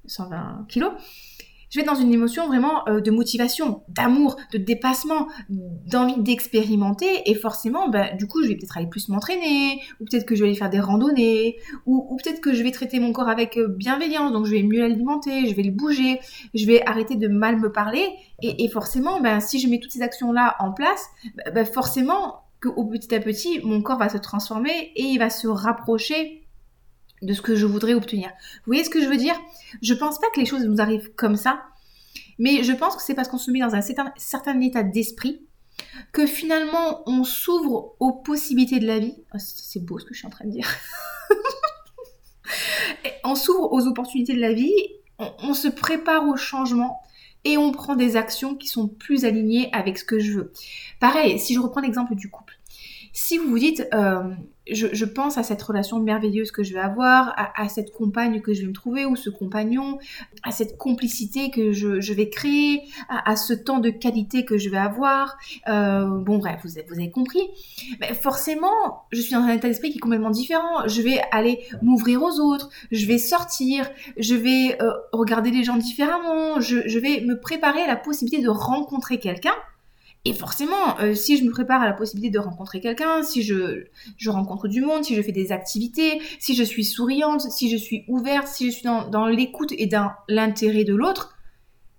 120 0.07 0.67
kilos 0.69 0.93
je 1.71 1.79
vais 1.79 1.87
dans 1.87 1.95
une 1.95 2.13
émotion 2.13 2.47
vraiment 2.49 2.87
euh, 2.89 3.01
de 3.01 3.11
motivation, 3.11 3.83
d'amour, 3.89 4.37
de 4.53 4.59
dépassement, 4.59 5.29
d'envie 5.49 6.21
d'expérimenter. 6.21 7.31
Et 7.31 7.35
forcément, 7.35 7.89
bah, 7.89 8.13
du 8.13 8.27
coup, 8.27 8.43
je 8.43 8.49
vais 8.49 8.57
peut-être 8.57 8.77
aller 8.77 8.89
plus 8.89 9.09
m'entraîner, 9.09 9.81
ou 10.01 10.05
peut-être 10.05 10.27
que 10.27 10.35
je 10.35 10.43
vais 10.43 10.49
aller 10.49 10.59
faire 10.59 10.71
des 10.71 10.81
randonnées, 10.81 11.57
ou, 11.87 12.17
peut-être 12.23 12.41
que 12.41 12.53
je 12.53 12.63
vais 12.63 12.73
traiter 12.73 12.99
mon 13.01 13.13
corps 13.13 13.29
avec 13.29 13.57
euh, 13.57 13.69
bienveillance. 13.69 14.33
Donc, 14.33 14.47
je 14.47 14.53
vais 14.53 14.63
mieux 14.63 14.81
l'alimenter, 14.81 15.47
je 15.47 15.55
vais 15.55 15.63
le 15.63 15.71
bouger, 15.71 16.21
je 16.55 16.67
vais 16.67 16.83
arrêter 16.87 17.17
de 17.17 17.29
mal 17.29 17.59
me 17.59 17.71
parler. 17.71 18.05
Et, 18.43 18.69
forcément, 18.69 19.21
ben, 19.21 19.39
si 19.41 19.61
je 19.61 19.69
mets 19.69 19.79
toutes 19.79 19.93
ces 19.93 20.03
actions-là 20.03 20.57
en 20.59 20.73
place, 20.73 21.07
bah, 21.37 21.51
bah, 21.55 21.65
forcément 21.65 22.41
qu'au 22.61 22.85
petit 22.85 23.15
à 23.15 23.21
petit, 23.21 23.61
mon 23.63 23.81
corps 23.81 23.99
va 23.99 24.09
se 24.09 24.19
transformer 24.19 24.93
et 24.97 25.03
il 25.03 25.19
va 25.19 25.31
se 25.31 25.47
rapprocher 25.47 26.40
de 27.23 27.35
ce 27.35 27.43
que 27.43 27.55
je 27.55 27.67
voudrais 27.67 27.95
obtenir. 27.95 28.29
Vous 28.29 28.73
voyez 28.73 28.85
ce 28.85 28.91
que 28.91 29.03
je 29.03 29.09
veux 29.09 29.17
dire? 29.17 29.35
Je 29.83 29.95
pense 29.95 30.19
pas 30.19 30.29
que 30.35 30.41
les 30.41 30.47
choses 30.47 30.65
nous 30.65 30.81
arrivent 30.81 31.13
comme 31.15 31.37
ça, 31.37 31.63
mais 32.39 32.63
je 32.63 32.73
pense 32.73 32.97
que 32.97 33.03
c'est 33.03 33.15
parce 33.15 33.29
qu'on 33.29 33.39
se 33.39 33.51
met 33.51 33.61
dans 33.61 33.75
un 33.75 33.83
certain, 33.83 34.61
état 34.61 34.83
d'esprit 34.83 35.43
que 36.13 36.27
finalement 36.27 37.03
on 37.07 37.25
s'ouvre 37.25 37.97
aux 38.01 38.13
possibilités 38.13 38.79
de 38.79 38.87
la 38.87 38.99
vie. 38.99 39.15
Oh, 39.35 39.39
c'est 39.39 39.85
beau 39.85 39.99
ce 39.99 40.05
que 40.05 40.15
je 40.15 40.19
suis 40.19 40.27
en 40.27 40.31
train 40.31 40.47
de 40.47 40.51
dire. 40.51 40.69
on 43.25 43.35
s'ouvre 43.35 43.73
aux 43.73 43.87
opportunités 43.87 44.35
de 44.35 44.41
la 44.41 44.53
vie, 44.53 44.75
on 45.19 45.55
se 45.55 45.69
prépare 45.69 46.27
au 46.27 46.37
changement 46.37 47.01
et 47.45 47.57
on 47.57 47.73
prend 47.73 47.97
des 47.97 48.17
actions 48.17 48.55
qui 48.55 48.69
sont 48.69 48.89
plus 48.89 49.25
alignées 49.25 49.71
avec 49.73 49.99
ce 49.99 50.05
que 50.05 50.19
je 50.19 50.33
veux. 50.33 50.53
Pareil, 50.99 51.39
si 51.39 51.55
je 51.55 51.61
reprends 51.61 51.81
l'exemple 51.81 52.15
du 52.15 52.31
couple. 52.31 52.60
Si 53.13 53.39
vous 53.39 53.49
vous 53.49 53.59
dites, 53.59 53.89
euh, 53.93 54.23
je, 54.71 55.05
pense 55.05 55.37
à 55.39 55.43
cette 55.43 55.63
relation 55.63 55.99
merveilleuse 55.99 56.53
que 56.53 56.63
je 56.63 56.75
vais 56.75 56.81
avoir, 56.81 57.35
à, 57.37 57.69
cette 57.69 57.93
compagne 57.93 58.41
que 58.41 58.55
je 58.55 58.63
vais 58.63 58.69
me 58.69 58.73
trouver 58.73 59.05
ou 59.05 59.17
ce 59.17 59.31
compagnon, 59.31 59.99
à 60.43 60.53
cette 60.53 60.77
complicité 60.77 61.51
que 61.51 61.73
je, 61.73 62.13
vais 62.13 62.29
créer, 62.31 62.83
à, 63.09 63.37
ce 63.37 63.53
temps 63.53 63.79
de 63.79 63.91
qualité 63.91 64.45
que 64.45 64.59
je 64.59 64.69
vais 64.69 64.79
avoir. 64.79 65.39
Euh, 65.69 66.07
bon 66.07 66.39
bref, 66.39 66.61
vous, 66.63 66.71
vous 66.89 66.99
avez 67.01 67.11
compris. 67.11 67.43
Mais 68.01 68.15
forcément, 68.15 69.07
je 69.11 69.21
suis 69.21 69.33
dans 69.33 69.41
un 69.41 69.53
état 69.53 69.69
d'esprit 69.69 69.91
qui 69.91 69.99
est 69.99 70.01
complètement 70.01 70.31
différent. 70.31 70.87
Je 70.87 71.03
vais 71.03 71.21
aller 71.33 71.65
m'ouvrir 71.83 72.23
aux 72.23 72.39
autres, 72.39 72.71
je 72.93 73.07
vais 73.07 73.19
sortir, 73.19 73.91
je 74.17 74.35
vais 74.35 74.81
euh, 74.81 74.93
regarder 75.13 75.51
les 75.51 75.65
gens 75.65 75.77
différemment, 75.77 76.61
je 76.61 76.99
vais 76.99 77.23
me 77.23 77.41
préparer 77.41 77.83
à 77.83 77.87
la 77.87 77.97
possibilité 77.97 78.43
de 78.43 78.51
rencontrer 78.51 79.19
quelqu'un 79.19 79.55
et 80.27 80.35
forcément, 80.35 80.99
euh, 81.01 81.15
si 81.15 81.39
je 81.39 81.45
me 81.45 81.51
prépare 81.51 81.81
à 81.81 81.87
la 81.87 81.95
possibilité 81.95 82.31
de 82.31 82.39
rencontrer 82.39 82.81
quelqu'un, 82.81 83.23
si 83.23 83.43
je, 83.43 83.87
je 84.19 84.31
rencontre 84.31 84.69
du 84.69 84.83
monde, 84.83 85.03
si 85.03 85.15
je 85.15 85.23
fais 85.23 85.33
des 85.33 85.51
activités, 85.51 86.21
si 86.39 86.55
je 86.55 86.63
suis 86.63 86.85
souriante, 86.85 87.41
si 87.41 87.71
je 87.71 87.77
suis 87.77 88.05
ouverte, 88.07 88.47
si 88.47 88.67
je 88.71 88.77
suis 88.77 88.83
dans, 88.85 89.27
l'écoute 89.27 89.73
et 89.73 89.87
dans 89.87 90.11
l'intérêt 90.29 90.85
de 90.85 90.95
l'autre, 90.95 91.39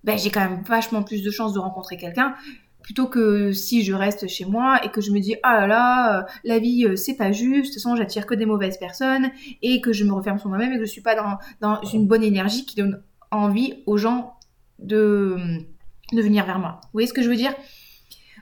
ben 0.04 0.16
j'ai 0.16 0.30
quand 0.30 0.48
même 0.48 0.62
vachement 0.62 1.02
plus 1.02 1.22
de 1.22 1.30
chances 1.30 1.52
de 1.52 1.58
rencontrer 1.58 1.96
quelqu'un 1.96 2.34
plutôt 2.82 3.06
que 3.06 3.52
si 3.52 3.84
je 3.84 3.92
reste 3.92 4.26
chez 4.26 4.44
moi 4.44 4.84
et 4.84 4.90
que 4.90 5.00
je 5.00 5.12
me 5.12 5.20
dis 5.20 5.36
ah 5.44 5.60
là 5.60 5.66
là 5.68 6.18
euh, 6.18 6.22
la 6.42 6.58
vie 6.58 6.84
euh, 6.84 6.96
c'est 6.96 7.14
pas 7.14 7.30
juste 7.30 7.60
de 7.60 7.62
toute 7.66 7.74
façon 7.74 7.94
j'attire 7.94 8.26
que 8.26 8.34
des 8.34 8.44
mauvaises 8.44 8.76
personnes 8.76 9.30
et 9.62 9.80
que 9.80 9.92
je 9.92 10.02
me 10.02 10.12
referme 10.12 10.40
sur 10.40 10.48
moi-même 10.48 10.72
et 10.72 10.78
que 10.78 10.84
je 10.84 10.90
suis 10.90 11.00
pas 11.00 11.14
dans, 11.14 11.38
dans 11.60 11.80
une 11.84 12.08
bonne 12.08 12.24
énergie 12.24 12.66
qui 12.66 12.74
donne 12.74 13.00
envie 13.30 13.84
aux 13.86 13.96
gens 13.96 14.34
de 14.80 15.36
de 16.12 16.20
venir 16.20 16.44
vers 16.44 16.58
moi. 16.58 16.80
Vous 16.82 16.90
voyez 16.94 17.06
ce 17.06 17.12
que 17.12 17.22
je 17.22 17.28
veux 17.28 17.36
dire? 17.36 17.54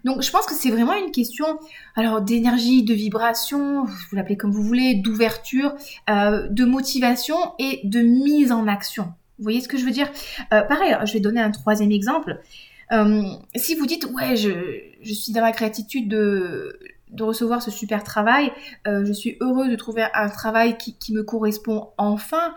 Donc 0.05 0.23
je 0.23 0.31
pense 0.31 0.47
que 0.47 0.55
c'est 0.55 0.71
vraiment 0.71 0.95
une 0.95 1.11
question 1.11 1.59
d'énergie, 2.23 2.83
de 2.83 2.95
vibration, 2.95 3.85
vous 3.85 4.17
l'appelez 4.17 4.37
comme 4.37 4.53
vous 4.53 4.63
voulez, 4.63 4.95
d'ouverture, 4.95 5.75
euh, 6.09 6.49
de 6.49 6.65
motivation 6.65 7.37
et 7.59 7.81
de 7.85 8.01
mise 8.01 8.53
en 8.53 8.67
action. 8.67 9.13
Vous 9.39 9.45
voyez 9.45 9.61
ce 9.61 9.69
que 9.69 9.79
je 9.79 9.85
veux 9.85 9.91
dire? 9.91 10.11
Euh, 10.53 10.63
Pareil, 10.63 10.97
je 11.05 11.13
vais 11.13 11.21
donner 11.21 11.41
un 11.41 11.51
troisième 11.51 11.93
exemple. 11.93 12.41
Euh, 12.93 13.23
si 13.57 13.75
vous 13.75 13.87
dites 13.87 14.05
ouais, 14.07 14.37
je, 14.37 15.13
suis 15.13 15.33
dans 15.33 15.41
la 15.41 15.53
gratitude 15.53 16.09
de 16.09 16.79
recevoir 17.19 17.63
ce 17.63 17.71
super 17.71 18.05
travail, 18.05 18.53
je 18.87 19.13
suis 19.13 19.37
heureux 19.41 19.69
de 19.69 19.77
trouver 19.77 20.07
un 20.15 20.29
travail 20.29 20.77
qui, 20.77 21.13
me 21.13 21.23
correspond 21.23 21.89
enfin. 21.99 22.55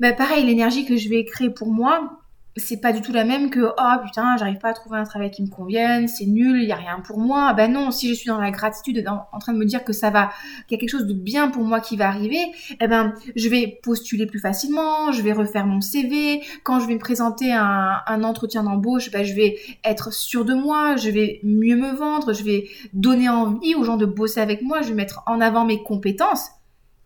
bah 0.00 0.12
pareil, 0.12 0.44
l'énergie 0.44 0.84
que 0.84 0.96
je 0.96 1.08
vais 1.08 1.24
créer 1.24 1.50
pour 1.50 1.70
moi, 1.70 2.20
c'est 2.56 2.78
pas 2.80 2.92
du 2.92 3.00
tout 3.00 3.12
la 3.12 3.24
même 3.24 3.50
que 3.50 3.60
oh 3.60 4.04
putain 4.04 4.36
j'arrive 4.36 4.58
pas 4.58 4.70
à 4.70 4.72
trouver 4.72 4.98
un 4.98 5.04
travail 5.04 5.30
qui 5.30 5.42
me 5.42 5.48
convienne 5.48 6.08
c'est 6.08 6.26
nul 6.26 6.62
il 6.62 6.68
y 6.68 6.72
a 6.72 6.76
rien 6.76 7.00
pour 7.00 7.18
moi. 7.18 7.52
Ben 7.54 7.72
non 7.72 7.90
si 7.90 8.08
je 8.08 8.14
suis 8.14 8.26
dans 8.26 8.40
la 8.40 8.50
gratitude 8.50 9.04
en 9.06 9.38
train 9.38 9.52
de 9.52 9.58
me 9.58 9.64
dire 9.64 9.84
que 9.84 9.92
ça 9.92 10.10
va 10.10 10.30
qu'il 10.66 10.76
y 10.76 10.78
a 10.78 10.80
quelque 10.80 10.90
chose 10.90 11.06
de 11.06 11.14
bien 11.14 11.48
pour 11.48 11.62
moi 11.62 11.80
qui 11.80 11.96
va 11.96 12.08
arriver 12.08 12.40
eh 12.80 12.88
ben 12.88 13.14
je 13.36 13.48
vais 13.48 13.78
postuler 13.82 14.26
plus 14.26 14.40
facilement 14.40 15.12
je 15.12 15.22
vais 15.22 15.32
refaire 15.32 15.66
mon 15.66 15.80
CV 15.80 16.42
quand 16.64 16.80
je 16.80 16.86
vais 16.86 16.94
me 16.94 16.98
présenter 16.98 17.52
à 17.52 18.02
un, 18.06 18.24
entretien 18.24 18.64
d'embauche 18.64 19.10
ben 19.10 19.24
je 19.24 19.34
vais 19.34 19.56
être 19.84 20.12
sûr 20.12 20.44
de 20.44 20.54
moi 20.54 20.96
je 20.96 21.10
vais 21.10 21.40
mieux 21.44 21.76
me 21.76 21.92
vendre 21.92 22.32
je 22.32 22.42
vais 22.42 22.68
donner 22.92 23.28
envie 23.28 23.74
aux 23.74 23.84
gens 23.84 23.96
de 23.96 24.06
bosser 24.06 24.40
avec 24.40 24.62
moi 24.62 24.82
je 24.82 24.88
vais 24.88 24.94
mettre 24.94 25.22
en 25.26 25.40
avant 25.40 25.64
mes 25.64 25.82
compétences. 25.82 26.48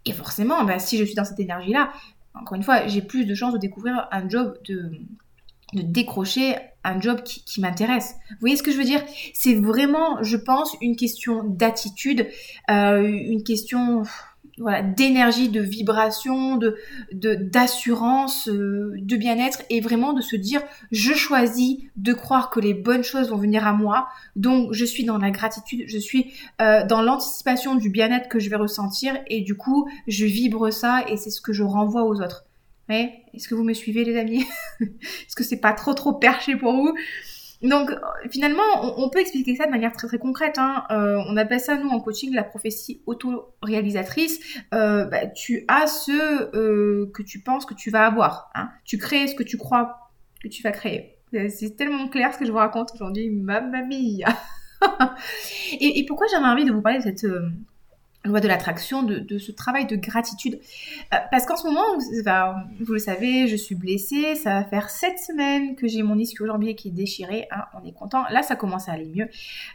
Et 0.06 0.12
forcément 0.12 0.64
ben, 0.64 0.78
si 0.78 0.98
je 0.98 1.04
suis 1.04 1.14
dans 1.14 1.24
cette 1.24 1.40
énergie 1.40 1.72
là 1.72 1.90
encore 2.34 2.56
une 2.56 2.64
fois, 2.64 2.88
j'ai 2.88 3.00
plus 3.00 3.26
de 3.26 3.34
chances 3.34 3.52
de 3.52 3.58
découvrir 3.58 4.08
un 4.10 4.28
job 4.28 4.58
de, 4.68 4.90
de 5.74 5.82
décrocher 5.82 6.56
un 6.84 7.00
job 7.00 7.22
qui, 7.22 7.60
m'intéresse. 7.60 8.14
Vous 8.30 8.36
voyez 8.40 8.56
ce 8.56 8.62
que 8.62 8.70
je 8.70 8.76
veux 8.76 8.84
dire? 8.84 9.02
C'est 9.32 9.54
vraiment, 9.54 10.22
je 10.22 10.36
pense, 10.36 10.76
une 10.82 10.96
question 10.96 11.42
d'attitude, 11.44 12.26
euh, 12.70 13.02
une 13.02 13.42
question 13.42 14.02
voilà, 14.58 14.82
d'énergie, 14.82 15.48
de 15.48 15.60
vibration, 15.60 16.56
de 16.56 16.76
d'assurance, 17.12 18.48
euh, 18.48 18.92
de, 18.96 19.16
bien-être 19.16 19.62
et 19.70 19.80
vraiment 19.80 20.12
de 20.12 20.20
se 20.20 20.36
dire 20.36 20.62
je 20.92 21.12
choisis 21.12 21.78
de 21.96 22.12
croire 22.12 22.50
que 22.50 22.60
les 22.60 22.74
bonnes 22.74 23.02
choses 23.02 23.30
vont 23.30 23.36
venir 23.36 23.66
à 23.66 23.72
moi. 23.72 24.06
Donc 24.36 24.72
je 24.72 24.84
suis 24.84 25.04
dans 25.04 25.18
la 25.18 25.30
gratitude, 25.30 25.84
je 25.88 25.98
suis 25.98 26.32
euh, 26.60 26.86
dans 26.86 27.02
l'anticipation 27.02 27.74
du 27.74 27.90
bien-être 27.90 28.28
que 28.28 28.38
je 28.38 28.48
vais 28.48 28.56
ressentir 28.56 29.16
et 29.26 29.40
du 29.40 29.56
coup 29.56 29.88
je 30.06 30.24
vibre 30.24 30.72
ça 30.72 31.04
et 31.08 31.16
c'est 31.16 31.30
ce 31.30 31.40
que 31.40 31.52
je 31.52 31.62
renvoie 31.62 32.04
aux 32.04 32.20
autres. 32.20 32.44
Est-ce 32.88 33.48
que 33.48 33.54
vous 33.54 33.64
me 33.64 33.72
suivez 33.72 34.04
les 34.04 34.16
amis? 34.16 34.44
Est-ce 34.80 35.34
que 35.34 35.44
c'est 35.44 35.60
pas 35.60 35.72
trop 35.72 35.94
trop 35.94 36.12
perché 36.12 36.56
pour 36.56 36.72
vous? 36.72 36.94
Donc 37.62 37.90
finalement, 38.30 38.62
on, 38.98 39.08
peut 39.08 39.20
expliquer 39.20 39.56
ça 39.56 39.64
de 39.64 39.70
manière 39.70 39.92
très 39.92 40.06
très 40.06 40.18
concrète. 40.18 40.58
Hein. 40.58 40.84
Euh, 40.90 41.18
on 41.28 41.36
appelle 41.36 41.60
ça 41.60 41.76
nous 41.76 41.88
en 41.88 42.00
coaching 42.00 42.34
la 42.34 42.44
prophétie 42.44 43.00
auto-réalisatrice. 43.06 44.38
Euh, 44.74 45.06
bah, 45.06 45.26
tu 45.26 45.64
as 45.68 45.86
ce 45.86 46.54
euh, 46.54 47.10
que 47.14 47.22
tu 47.22 47.40
penses 47.40 47.64
que 47.64 47.74
tu 47.74 47.90
vas 47.90 48.06
avoir. 48.06 48.50
Hein. 48.54 48.68
Tu 48.84 48.98
crées 48.98 49.28
ce 49.28 49.34
que 49.34 49.42
tu 49.42 49.56
crois 49.56 50.10
que 50.42 50.48
tu 50.48 50.62
vas 50.62 50.72
créer. 50.72 51.16
C'est 51.48 51.76
tellement 51.76 52.08
clair 52.08 52.32
ce 52.32 52.38
que 52.38 52.44
je 52.44 52.52
vous 52.52 52.58
raconte 52.58 52.90
aujourd'hui, 52.94 53.30
ma 53.30 53.60
mamie. 53.60 54.22
et, 55.80 55.98
et, 55.98 56.06
pourquoi 56.06 56.26
j'avais 56.30 56.46
envie 56.46 56.64
de 56.64 56.70
vous 56.70 56.82
parler 56.82 56.98
de 56.98 57.02
cette 57.02 57.26
loi 58.24 58.40
de 58.40 58.48
l'attraction, 58.48 59.02
de, 59.02 59.38
ce 59.38 59.52
travail 59.52 59.86
de 59.86 59.96
gratitude. 59.96 60.58
Euh, 61.12 61.16
parce 61.30 61.46
qu'en 61.46 61.56
ce 61.56 61.66
moment, 61.66 61.84
vous, 62.80 62.92
le 62.92 62.98
savez, 62.98 63.46
je 63.46 63.56
suis 63.56 63.74
blessée, 63.74 64.34
ça 64.34 64.60
va 64.60 64.64
faire 64.64 64.90
sept 64.90 65.18
semaines 65.18 65.76
que 65.76 65.86
j'ai 65.86 66.02
mon 66.02 66.18
ischio-jambier 66.18 66.74
qui 66.74 66.88
est 66.88 66.92
déchiré, 66.92 67.46
hein, 67.50 67.64
on 67.80 67.86
est 67.86 67.92
content. 67.92 68.24
Là, 68.30 68.42
ça 68.42 68.56
commence 68.56 68.88
à 68.88 68.92
aller 68.92 69.06
mieux. 69.06 69.28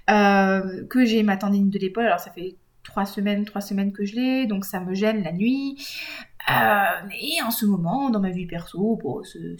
Euh, 0.10 0.86
que 0.88 1.06
j'ai 1.06 1.24
ma 1.24 1.38
tendine 1.38 1.70
de 1.70 1.80
l'épaule, 1.80 2.06
alors 2.06 2.20
ça 2.20 2.32
fait 2.32 2.56
trois 2.84 3.06
semaines, 3.06 3.46
trois 3.46 3.62
semaines 3.62 3.94
que 3.94 4.04
je 4.04 4.16
l'ai, 4.16 4.48
donc 4.48 4.66
ça 4.66 4.80
me 4.80 4.96
gêne 4.96 5.24
la 5.24 5.32
nuit. 5.32 5.78
Euh, 6.50 7.08
et 7.22 7.42
en 7.44 7.52
ce 7.52 7.66
moment, 7.66 8.10
dans 8.10 8.20
ma 8.20 8.32
vie 8.32 8.48
perso, 8.48 9.00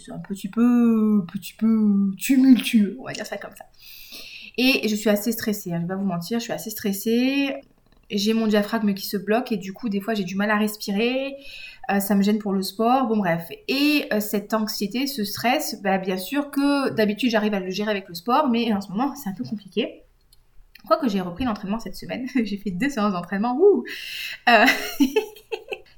c'est 0.02 0.10
un 0.10 0.18
petit 0.18 0.48
peu, 0.48 1.24
petit 1.32 1.52
peu 1.52 2.10
tumultueux, 2.18 2.96
on 2.98 3.04
va 3.04 3.12
dire 3.12 3.26
ça 3.26 3.36
comme 3.36 3.54
ça. 3.56 3.66
Et 4.58 4.88
je 4.88 4.96
suis 4.96 5.08
assez 5.08 5.30
stressée, 5.30 5.72
hein, 5.72 5.76
je 5.76 5.82
vais 5.82 5.88
pas 5.88 5.96
vous 5.96 6.04
mentir, 6.04 6.40
je 6.40 6.44
suis 6.44 6.52
assez 6.52 6.70
stressée 6.70 7.54
j'ai 8.10 8.34
mon 8.34 8.46
diaphragme 8.46 8.94
qui 8.94 9.06
se 9.06 9.16
bloque 9.16 9.52
et 9.52 9.56
du 9.56 9.72
coup 9.72 9.88
des 9.88 10.00
fois 10.00 10.14
j'ai 10.14 10.24
du 10.24 10.36
mal 10.36 10.50
à 10.50 10.56
respirer, 10.56 11.36
euh, 11.90 12.00
ça 12.00 12.14
me 12.14 12.22
gêne 12.22 12.38
pour 12.38 12.52
le 12.52 12.62
sport, 12.62 13.06
bon 13.06 13.16
bref. 13.16 13.48
Et 13.68 14.06
euh, 14.12 14.20
cette 14.20 14.54
anxiété, 14.54 15.06
ce 15.06 15.24
stress, 15.24 15.80
bah, 15.82 15.98
bien 15.98 16.16
sûr 16.16 16.50
que 16.50 16.90
d'habitude 16.90 17.30
j'arrive 17.30 17.54
à 17.54 17.60
le 17.60 17.70
gérer 17.70 17.90
avec 17.90 18.08
le 18.08 18.14
sport, 18.14 18.48
mais 18.48 18.72
en 18.72 18.80
ce 18.80 18.90
moment 18.90 19.14
c'est 19.16 19.28
un 19.28 19.34
peu 19.34 19.44
compliqué. 19.44 20.02
Quoique 20.86 21.08
j'ai 21.08 21.20
repris 21.20 21.44
l'entraînement 21.44 21.78
cette 21.78 21.96
semaine, 21.96 22.26
j'ai 22.44 22.56
fait 22.56 22.70
deux 22.70 22.88
séances 22.88 23.12
d'entraînement, 23.12 23.58
ouh 23.60 23.84
euh, 24.48 24.66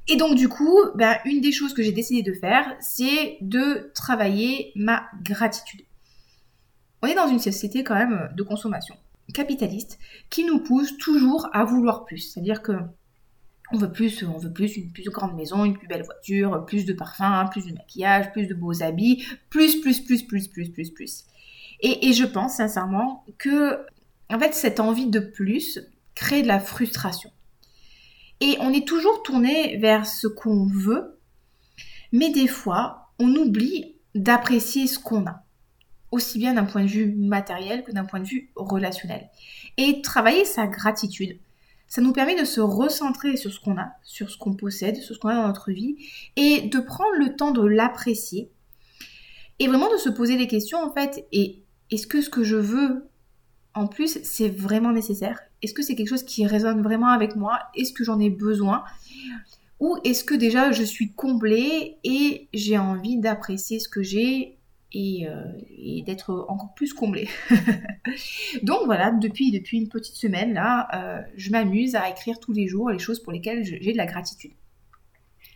Et 0.08 0.16
donc 0.16 0.34
du 0.34 0.48
coup, 0.48 0.78
ben, 0.96 1.16
une 1.24 1.40
des 1.40 1.52
choses 1.52 1.74
que 1.74 1.82
j'ai 1.82 1.92
décidé 1.92 2.22
de 2.28 2.36
faire, 2.36 2.76
c'est 2.80 3.38
de 3.40 3.92
travailler 3.94 4.72
ma 4.74 5.04
gratitude. 5.22 5.82
On 7.02 7.06
est 7.06 7.14
dans 7.14 7.28
une 7.28 7.38
société 7.38 7.84
quand 7.84 7.94
même 7.94 8.30
de 8.36 8.42
consommation 8.42 8.96
capitaliste 9.34 9.98
qui 10.30 10.44
nous 10.44 10.60
pousse 10.60 10.96
toujours 10.98 11.48
à 11.52 11.64
vouloir 11.64 12.04
plus. 12.04 12.18
C'est-à-dire 12.18 12.62
que 12.62 12.72
on 13.72 13.78
veut 13.78 13.90
plus, 13.90 14.22
on 14.24 14.38
veut 14.38 14.52
plus, 14.52 14.76
une 14.76 14.92
plus 14.92 15.08
grande 15.08 15.34
maison, 15.34 15.64
une 15.64 15.78
plus 15.78 15.88
belle 15.88 16.02
voiture, 16.02 16.64
plus 16.66 16.84
de 16.84 16.92
parfums, 16.92 17.48
plus 17.50 17.66
de 17.66 17.72
maquillage, 17.72 18.30
plus 18.32 18.46
de 18.46 18.54
beaux 18.54 18.82
habits, 18.82 19.24
plus, 19.48 19.80
plus, 19.80 20.00
plus, 20.00 20.22
plus, 20.22 20.46
plus, 20.46 20.68
plus, 20.68 20.90
plus. 20.90 21.24
Et, 21.80 22.12
je 22.12 22.24
pense 22.24 22.56
sincèrement 22.56 23.24
que, 23.38 23.78
en 24.30 24.38
cette 24.52 24.78
envie 24.78 25.08
de 25.08 25.18
plus 25.18 25.80
crée 26.14 26.42
de 26.42 26.48
la 26.48 26.60
frustration. 26.60 27.30
Et 28.40 28.56
on 28.60 28.72
est 28.72 28.86
toujours 28.86 29.22
tourné 29.22 29.78
vers 29.78 30.06
ce 30.06 30.26
qu'on 30.26 30.66
veut, 30.66 31.18
mais 32.12 32.30
des 32.30 32.46
fois, 32.46 33.12
on 33.18 33.34
oublie 33.34 33.96
d'apprécier 34.14 34.86
ce 34.86 34.98
qu'on 34.98 35.26
a 35.26 35.41
aussi 36.12 36.38
bien 36.38 36.54
d'un 36.54 36.64
point 36.64 36.82
de 36.82 36.88
vue 36.88 37.12
matériel 37.12 37.82
que 37.82 37.90
d'un 37.90 38.04
point 38.04 38.20
de 38.20 38.26
vue 38.26 38.50
relationnel. 38.54 39.28
Et 39.76 40.02
travailler 40.02 40.44
sa 40.44 40.66
gratitude, 40.68 41.38
ça 41.88 42.00
nous 42.00 42.12
permet 42.12 42.40
de 42.40 42.44
se 42.44 42.60
recentrer 42.60 43.36
sur 43.36 43.52
ce 43.52 43.58
qu'on 43.58 43.78
a, 43.78 43.92
sur 44.04 44.30
ce 44.30 44.38
qu'on 44.38 44.54
possède, 44.54 44.96
sur 44.96 45.14
ce 45.14 45.20
qu'on 45.20 45.28
a 45.28 45.34
dans 45.34 45.48
notre 45.48 45.72
vie, 45.72 45.96
et 46.36 46.62
de 46.62 46.78
prendre 46.78 47.16
le 47.18 47.34
temps 47.34 47.50
de 47.50 47.66
l'apprécier, 47.66 48.50
et 49.58 49.66
vraiment 49.66 49.92
de 49.92 49.98
se 49.98 50.08
poser 50.08 50.36
les 50.36 50.46
questions 50.46 50.78
en 50.78 50.92
fait, 50.92 51.26
et 51.32 51.62
est-ce 51.90 52.06
que 52.06 52.22
ce 52.22 52.30
que 52.30 52.44
je 52.44 52.56
veux 52.56 53.08
en 53.74 53.86
plus, 53.86 54.18
c'est 54.22 54.48
vraiment 54.48 54.92
nécessaire? 54.92 55.40
Est-ce 55.62 55.72
que 55.72 55.82
c'est 55.82 55.94
quelque 55.94 56.08
chose 56.08 56.24
qui 56.24 56.46
résonne 56.46 56.82
vraiment 56.82 57.08
avec 57.08 57.36
moi? 57.36 57.58
Est-ce 57.74 57.92
que 57.94 58.04
j'en 58.04 58.20
ai 58.20 58.28
besoin? 58.28 58.84
Ou 59.80 59.96
est-ce 60.04 60.24
que 60.24 60.34
déjà 60.34 60.72
je 60.72 60.82
suis 60.82 61.12
comblée 61.12 61.96
et 62.04 62.48
j'ai 62.52 62.76
envie 62.76 63.16
d'apprécier 63.16 63.80
ce 63.80 63.88
que 63.88 64.02
j'ai 64.02 64.58
euh, 64.94 65.52
et, 65.78 66.02
d'être 66.02 66.46
encore 66.48 66.74
plus 66.74 66.92
comblée. 66.92 67.28
Donc 68.62 68.80
voilà, 68.84 69.10
depuis, 69.10 69.50
depuis 69.50 69.78
une 69.78 69.88
petite 69.88 70.16
semaine 70.16 70.52
là, 70.52 70.88
euh, 70.94 71.22
je 71.36 71.50
m'amuse 71.50 71.94
à 71.94 72.10
écrire 72.10 72.38
tous 72.40 72.52
les 72.52 72.66
jours 72.68 72.90
les 72.90 72.98
choses 72.98 73.22
pour 73.22 73.32
lesquelles 73.32 73.64
j'ai 73.64 73.92
de 73.92 73.96
la 73.96 74.06
gratitude. 74.06 74.52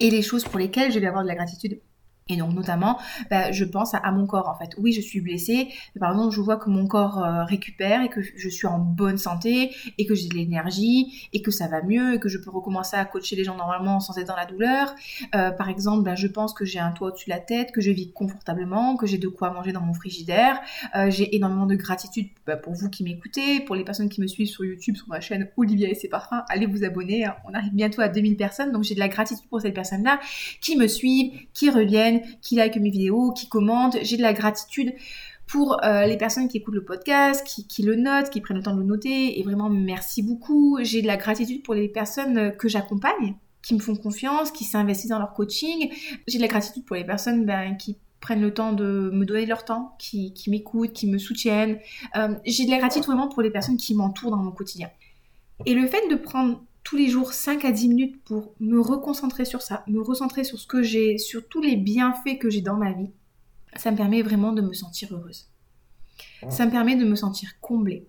Et 0.00 0.10
les 0.10 0.22
choses 0.22 0.44
pour 0.44 0.58
lesquelles 0.58 0.92
je 0.92 0.98
vais 0.98 1.06
avoir 1.06 1.22
de 1.22 1.28
la 1.28 1.34
gratitude 1.34 1.80
et 2.28 2.36
donc 2.36 2.54
notamment, 2.54 2.98
bah, 3.30 3.52
je 3.52 3.64
pense 3.64 3.94
à, 3.94 4.10
mon 4.10 4.26
corps 4.26 4.48
en 4.48 4.56
fait. 4.56 4.74
Oui, 4.78 4.92
je 4.92 5.00
suis 5.00 5.20
blessée, 5.20 5.68
mais 5.94 6.00
par 6.00 6.10
exemple, 6.10 6.34
je 6.34 6.40
vois 6.40 6.56
que 6.56 6.68
mon 6.68 6.88
corps 6.88 7.22
euh, 7.22 7.44
récupère 7.44 8.02
et 8.02 8.08
que 8.08 8.20
je 8.20 8.48
suis 8.48 8.66
en 8.66 8.80
bonne 8.80 9.16
santé 9.16 9.70
et 9.96 10.06
que 10.06 10.14
j'ai 10.16 10.28
de 10.28 10.34
l'énergie 10.34 11.28
et 11.32 11.40
que 11.40 11.52
ça 11.52 11.68
va 11.68 11.82
mieux 11.82 12.14
et 12.14 12.18
que 12.18 12.28
je 12.28 12.38
peux 12.38 12.50
recommencer 12.50 12.96
à 12.96 13.04
coacher 13.04 13.36
les 13.36 13.44
gens 13.44 13.56
normalement 13.56 14.00
sans 14.00 14.18
être 14.18 14.26
dans 14.26 14.34
la 14.34 14.46
douleur. 14.46 14.92
Euh, 15.36 15.52
par 15.52 15.68
exemple, 15.68 16.02
bah, 16.02 16.16
je 16.16 16.26
pense 16.26 16.52
que 16.52 16.64
j'ai 16.64 16.80
un 16.80 16.90
toit 16.90 17.08
au-dessus 17.08 17.30
de 17.30 17.34
la 17.34 17.40
tête, 17.40 17.70
que 17.70 17.80
je 17.80 17.92
vis 17.92 18.10
confortablement, 18.10 18.96
que 18.96 19.06
j'ai 19.06 19.18
de 19.18 19.28
quoi 19.28 19.52
manger 19.52 19.70
dans 19.70 19.82
mon 19.82 19.94
frigidaire. 19.94 20.60
Euh, 20.96 21.10
j'ai 21.10 21.36
énormément 21.36 21.66
de 21.66 21.76
gratitude 21.76 22.26
bah, 22.44 22.56
pour 22.56 22.72
vous 22.72 22.90
qui 22.90 23.04
m'écoutez, 23.04 23.60
pour 23.60 23.76
les 23.76 23.84
personnes 23.84 24.08
qui 24.08 24.20
me 24.20 24.26
suivent 24.26 24.48
sur 24.48 24.64
YouTube, 24.64 24.96
sur 24.96 25.06
ma 25.06 25.20
chaîne 25.20 25.48
Olivia 25.56 25.88
et 25.88 25.94
ses 25.94 26.08
parfums. 26.08 26.42
Allez 26.48 26.66
vous 26.66 26.82
abonner, 26.82 27.24
hein. 27.24 27.36
on 27.48 27.54
arrive 27.54 27.72
bientôt 27.72 28.00
à 28.00 28.08
2000 28.08 28.36
personnes, 28.36 28.72
donc 28.72 28.82
j'ai 28.82 28.96
de 28.96 29.00
la 29.00 29.08
gratitude 29.08 29.46
pour 29.48 29.60
ces 29.60 29.70
personnes-là 29.70 30.18
qui 30.60 30.76
me 30.76 30.88
suivent, 30.88 31.32
qui 31.54 31.70
reviennent 31.70 32.15
qui 32.42 32.56
like 32.56 32.76
mes 32.76 32.90
vidéos, 32.90 33.32
qui 33.32 33.48
commentent. 33.48 33.96
J'ai 34.02 34.16
de 34.16 34.22
la 34.22 34.32
gratitude 34.32 34.94
pour 35.46 35.84
euh, 35.84 36.06
les 36.06 36.16
personnes 36.16 36.48
qui 36.48 36.58
écoutent 36.58 36.74
le 36.74 36.84
podcast, 36.84 37.46
qui, 37.46 37.82
le 37.82 37.94
notent, 37.94 38.30
qui 38.30 38.40
prennent 38.40 38.56
le 38.56 38.62
temps 38.62 38.74
de 38.74 38.80
le 38.80 38.86
noter. 38.86 39.38
Et 39.38 39.42
vraiment, 39.42 39.68
merci 39.68 40.22
beaucoup. 40.22 40.78
J'ai 40.82 41.02
de 41.02 41.06
la 41.06 41.16
gratitude 41.16 41.62
pour 41.62 41.74
les 41.74 41.88
personnes 41.88 42.56
que 42.56 42.68
j'accompagne, 42.68 43.36
qui 43.62 43.74
me 43.74 43.78
font 43.78 43.94
confiance, 43.94 44.50
qui 44.50 44.64
s'investissent 44.64 45.10
dans 45.10 45.18
leur 45.18 45.34
coaching. 45.34 45.90
J'ai 46.26 46.38
de 46.38 46.42
la 46.42 46.48
gratitude 46.48 46.84
pour 46.84 46.96
les 46.96 47.04
personnes 47.04 47.44
ben, 47.44 47.76
qui 47.76 47.96
prennent 48.20 48.40
le 48.40 48.52
temps 48.52 48.72
de 48.72 49.10
me 49.12 49.24
donner 49.24 49.46
leur 49.46 49.64
temps, 49.64 49.94
qui, 49.98 50.32
m'écoutent, 50.48 50.92
qui 50.92 51.06
me 51.06 51.18
soutiennent. 51.18 51.78
Euh, 52.16 52.34
j'ai 52.44 52.64
de 52.64 52.70
la 52.70 52.78
gratitude 52.78 53.04
vraiment 53.04 53.28
pour 53.28 53.42
les 53.42 53.50
personnes 53.50 53.76
qui 53.76 53.94
m'entourent 53.94 54.32
dans 54.32 54.42
mon 54.42 54.50
quotidien. 54.50 54.90
Et 55.64 55.74
le 55.74 55.86
fait 55.86 56.08
de 56.10 56.16
prendre 56.16 56.62
tous 56.86 56.96
les 56.96 57.08
jours 57.08 57.32
5 57.32 57.64
à 57.64 57.72
10 57.72 57.88
minutes 57.88 58.22
pour 58.22 58.54
me 58.60 58.80
reconcentrer 58.80 59.44
sur 59.44 59.60
ça, 59.60 59.82
me 59.88 60.00
recentrer 60.00 60.44
sur 60.44 60.56
ce 60.56 60.68
que 60.68 60.84
j'ai, 60.84 61.18
sur 61.18 61.48
tous 61.48 61.60
les 61.60 61.74
bienfaits 61.74 62.38
que 62.38 62.48
j'ai 62.48 62.60
dans 62.60 62.76
ma 62.76 62.92
vie, 62.92 63.10
ça 63.74 63.90
me 63.90 63.96
permet 63.96 64.22
vraiment 64.22 64.52
de 64.52 64.62
me 64.62 64.72
sentir 64.72 65.12
heureuse. 65.12 65.48
Ça 66.48 66.64
me 66.64 66.70
permet 66.70 66.94
de 66.94 67.04
me 67.04 67.16
sentir 67.16 67.58
comblée. 67.60 68.06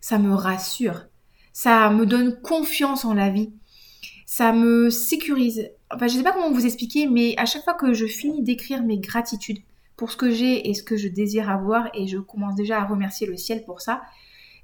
Ça 0.00 0.18
me 0.18 0.32
rassure. 0.32 1.04
Ça 1.52 1.90
me 1.90 2.06
donne 2.06 2.40
confiance 2.40 3.04
en 3.04 3.12
la 3.12 3.28
vie. 3.28 3.52
Ça 4.24 4.54
me 4.54 4.88
sécurise. 4.88 5.68
Enfin, 5.90 6.06
je 6.06 6.14
ne 6.14 6.18
sais 6.18 6.24
pas 6.24 6.32
comment 6.32 6.50
vous 6.50 6.64
expliquer, 6.64 7.08
mais 7.08 7.34
à 7.36 7.44
chaque 7.44 7.64
fois 7.64 7.74
que 7.74 7.92
je 7.92 8.06
finis 8.06 8.42
d'écrire 8.42 8.82
mes 8.84 8.98
gratitudes 8.98 9.58
pour 9.98 10.10
ce 10.10 10.16
que 10.16 10.30
j'ai 10.30 10.70
et 10.70 10.72
ce 10.72 10.82
que 10.82 10.96
je 10.96 11.08
désire 11.08 11.50
avoir, 11.50 11.90
et 11.92 12.08
je 12.08 12.16
commence 12.16 12.54
déjà 12.54 12.80
à 12.80 12.86
remercier 12.86 13.26
le 13.26 13.36
ciel 13.36 13.66
pour 13.66 13.82
ça, 13.82 14.00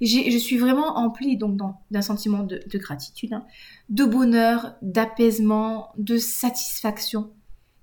je 0.01 0.39
suis 0.39 0.57
vraiment 0.57 0.97
emplie 0.99 1.37
donc 1.37 1.59
d'un 1.91 2.03
sentiment 2.03 2.43
de, 2.43 2.61
gratitude, 2.75 3.33
hein, 3.33 3.45
de 3.89 4.05
bonheur, 4.05 4.75
d'apaisement, 4.83 5.91
de 5.97 6.19
satisfaction. 6.19 7.33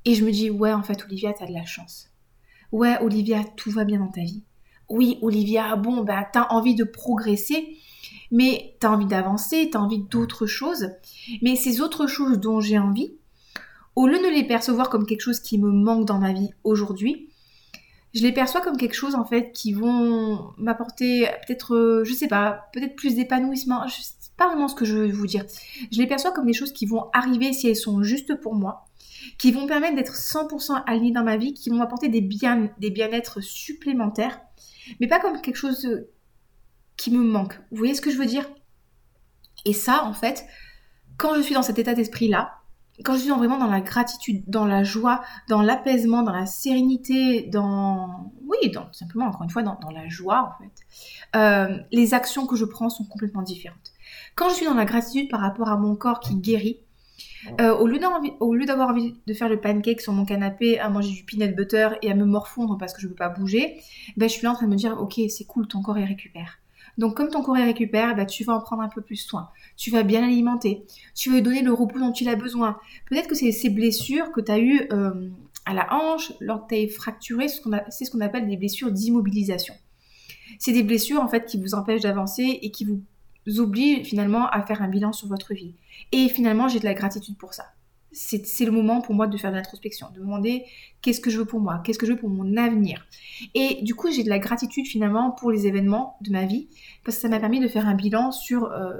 Et 0.05 0.15
je 0.15 0.25
me 0.25 0.31
dis, 0.31 0.49
ouais, 0.49 0.73
en 0.73 0.83
fait, 0.83 1.03
Olivia, 1.05 1.33
t'as 1.33 1.45
de 1.45 1.53
la 1.53 1.65
chance. 1.65 2.09
Ouais, 2.71 2.97
Olivia, 3.01 3.43
tout 3.55 3.71
va 3.71 3.83
bien 3.83 3.99
dans 3.99 4.11
ta 4.11 4.21
vie. 4.21 4.43
Oui, 4.89 5.19
Olivia, 5.21 5.75
bon, 5.75 6.03
ben, 6.03 6.25
t'as 6.33 6.47
envie 6.49 6.75
de 6.75 6.83
progresser, 6.83 7.77
mais 8.31 8.75
t'as 8.79 8.89
envie 8.89 9.05
d'avancer, 9.05 9.69
t'as 9.71 9.79
envie 9.79 10.03
d'autres 10.03 10.47
choses. 10.47 10.89
Mais 11.41 11.55
ces 11.55 11.81
autres 11.81 12.07
choses 12.07 12.39
dont 12.39 12.59
j'ai 12.59 12.79
envie, 12.79 13.13
au 13.95 14.07
lieu 14.07 14.19
de 14.19 14.33
les 14.33 14.43
percevoir 14.43 14.89
comme 14.89 15.05
quelque 15.05 15.21
chose 15.21 15.39
qui 15.39 15.57
me 15.57 15.69
manque 15.69 16.05
dans 16.05 16.19
ma 16.19 16.33
vie 16.33 16.49
aujourd'hui, 16.63 17.29
je 18.13 18.23
les 18.23 18.31
perçois 18.33 18.61
comme 18.61 18.77
quelque 18.77 18.93
chose 18.93 19.15
en 19.15 19.25
fait 19.25 19.51
qui 19.51 19.73
vont 19.73 20.53
m'apporter 20.57 21.27
peut-être, 21.45 21.75
euh, 21.75 22.03
je 22.03 22.13
sais 22.13 22.27
pas, 22.27 22.69
peut-être 22.73 22.95
plus 22.95 23.15
d'épanouissement. 23.15 23.87
Je 23.87 24.01
sais 24.01 24.13
pas 24.35 24.47
vraiment 24.47 24.67
ce 24.67 24.75
que 24.75 24.85
je 24.85 24.95
veux 24.95 25.11
vous 25.11 25.27
dire. 25.27 25.45
Je 25.91 25.97
les 25.97 26.07
perçois 26.07 26.31
comme 26.31 26.45
des 26.45 26.53
choses 26.53 26.73
qui 26.73 26.85
vont 26.85 27.09
arriver 27.13 27.53
si 27.53 27.69
elles 27.69 27.75
sont 27.75 28.03
justes 28.03 28.35
pour 28.35 28.53
moi, 28.53 28.85
qui 29.37 29.51
vont 29.51 29.65
permettre 29.65 29.95
d'être 29.95 30.15
100% 30.15 30.83
alignées 30.85 31.11
dans 31.11 31.23
ma 31.23 31.37
vie, 31.37 31.53
qui 31.53 31.69
vont 31.69 31.77
m'apporter 31.77 32.09
des 32.09 32.21
bien, 32.21 32.69
des 32.79 32.89
bien-être 32.89 33.39
supplémentaires, 33.39 34.41
mais 34.99 35.07
pas 35.07 35.19
comme 35.19 35.39
quelque 35.41 35.57
chose 35.57 35.85
euh, 35.85 36.09
qui 36.97 37.11
me 37.11 37.23
manque. 37.23 37.53
Vous 37.71 37.77
voyez 37.77 37.95
ce 37.95 38.01
que 38.01 38.11
je 38.11 38.17
veux 38.17 38.25
dire? 38.25 38.49
Et 39.63 39.73
ça, 39.73 40.03
en 40.03 40.13
fait, 40.13 40.45
quand 41.17 41.35
je 41.35 41.41
suis 41.41 41.53
dans 41.53 41.61
cet 41.61 41.79
état 41.79 41.93
d'esprit-là, 41.93 42.60
quand 43.03 43.13
je 43.13 43.19
suis 43.19 43.29
vraiment 43.29 43.57
dans 43.57 43.67
la 43.67 43.81
gratitude, 43.81 44.43
dans 44.47 44.65
la 44.65 44.83
joie, 44.83 45.21
dans 45.49 45.61
l'apaisement, 45.61 46.23
dans 46.23 46.33
la 46.33 46.45
sérénité, 46.45 47.43
dans... 47.43 48.31
Oui, 48.47 48.69
dans, 48.71 48.91
simplement, 48.91 49.25
encore 49.25 49.43
une 49.43 49.49
fois, 49.49 49.63
dans, 49.63 49.77
la 49.93 50.07
joie, 50.09 50.55
en 50.55 50.63
fait, 50.63 51.37
euh, 51.37 51.77
les 51.91 52.13
actions 52.13 52.45
que 52.45 52.55
je 52.55 52.65
prends 52.65 52.89
sont 52.89 53.05
complètement 53.05 53.41
différentes. 53.41 53.93
Quand 54.35 54.49
je 54.49 54.55
suis 54.55 54.65
dans 54.65 54.73
la 54.73 54.85
gratitude 54.85 55.29
par 55.29 55.39
rapport 55.39 55.69
à 55.69 55.77
mon 55.77 55.95
corps 55.95 56.19
qui 56.19 56.35
guérit, 56.35 56.79
euh, 57.59 57.75
au 57.75 57.87
lieu 57.87 58.65
d'avoir 58.65 58.89
envie 58.89 59.15
de 59.25 59.33
faire 59.33 59.49
le 59.49 59.59
pancake 59.59 60.01
sur 60.01 60.13
mon 60.13 60.25
canapé, 60.25 60.79
à 60.79 60.89
manger 60.89 61.11
du 61.11 61.23
peanut 61.23 61.55
butter 61.55 61.89
et 62.01 62.11
à 62.11 62.15
me 62.15 62.25
morfondre 62.25 62.77
parce 62.77 62.93
que 62.93 63.01
je 63.01 63.07
ne 63.07 63.11
peux 63.11 63.17
pas 63.17 63.29
bouger, 63.29 63.81
ben, 64.17 64.29
je 64.29 64.33
suis 64.33 64.43
là 64.43 64.51
en 64.51 64.55
train 64.55 64.67
de 64.67 64.71
me 64.71 64.77
dire, 64.77 64.99
ok, 64.99 65.19
c'est 65.29 65.45
cool, 65.45 65.67
ton 65.67 65.81
corps 65.81 65.97
est 65.97 66.05
récupère. 66.05 66.60
Donc 66.97 67.15
comme 67.15 67.29
ton 67.29 67.41
corps 67.41 67.57
est 67.57 67.63
récupère, 67.63 68.15
bah, 68.15 68.25
tu 68.25 68.43
vas 68.43 68.53
en 68.53 68.61
prendre 68.61 68.81
un 68.81 68.89
peu 68.89 69.01
plus 69.01 69.15
soin. 69.15 69.49
Tu 69.77 69.91
vas 69.91 70.03
bien 70.03 70.21
l'alimenter. 70.21 70.85
Tu 71.15 71.29
vas 71.29 71.35
lui 71.35 71.41
donner 71.41 71.61
le 71.61 71.73
repos 71.73 71.99
dont 71.99 72.13
il 72.13 72.29
a 72.29 72.35
besoin. 72.35 72.77
Peut-être 73.09 73.27
que 73.27 73.35
c'est 73.35 73.51
ces 73.51 73.69
blessures 73.69 74.31
que 74.31 74.41
tu 74.41 74.51
as 74.51 74.59
eues 74.59 74.87
euh, 74.91 75.29
à 75.65 75.73
la 75.73 75.93
hanche, 75.93 76.33
lors 76.39 76.67
que 76.67 76.75
tu 76.75 76.89
fracturé, 76.89 77.47
c'est 77.47 78.05
ce 78.05 78.11
qu'on 78.11 78.21
appelle 78.21 78.47
des 78.47 78.57
blessures 78.57 78.91
d'immobilisation. 78.91 79.73
C'est 80.59 80.73
des 80.73 80.83
blessures 80.83 81.21
en 81.21 81.27
fait 81.27 81.45
qui 81.45 81.59
vous 81.59 81.75
empêchent 81.75 82.01
d'avancer 82.01 82.59
et 82.61 82.71
qui 82.71 82.85
vous 82.85 83.59
obligent 83.59 84.05
finalement 84.05 84.47
à 84.49 84.61
faire 84.63 84.81
un 84.81 84.87
bilan 84.87 85.13
sur 85.13 85.27
votre 85.27 85.53
vie. 85.53 85.73
Et 86.11 86.29
finalement, 86.29 86.67
j'ai 86.67 86.79
de 86.79 86.85
la 86.85 86.93
gratitude 86.93 87.37
pour 87.37 87.53
ça 87.53 87.65
c'est 88.11 88.65
le 88.65 88.71
moment 88.71 89.01
pour 89.01 89.15
moi 89.15 89.27
de 89.27 89.37
faire 89.37 89.51
de 89.51 89.55
l'introspection, 89.55 90.07
de 90.13 90.19
demander 90.19 90.65
qu'est-ce 91.01 91.21
que 91.21 91.29
je 91.29 91.37
veux 91.37 91.45
pour 91.45 91.59
moi, 91.59 91.81
qu'est-ce 91.83 91.97
que 91.97 92.05
je 92.05 92.11
veux 92.11 92.17
pour 92.17 92.29
mon 92.29 92.57
avenir. 92.57 93.05
Et 93.55 93.81
du 93.81 93.95
coup, 93.95 94.11
j'ai 94.11 94.23
de 94.23 94.29
la 94.29 94.39
gratitude 94.39 94.85
finalement 94.85 95.31
pour 95.31 95.51
les 95.51 95.65
événements 95.65 96.17
de 96.21 96.31
ma 96.31 96.45
vie, 96.45 96.67
parce 97.03 97.17
que 97.17 97.21
ça 97.21 97.29
m'a 97.29 97.39
permis 97.39 97.59
de 97.59 97.67
faire 97.67 97.87
un 97.87 97.95
bilan 97.95 98.31
sur, 98.31 98.65
euh, 98.65 98.93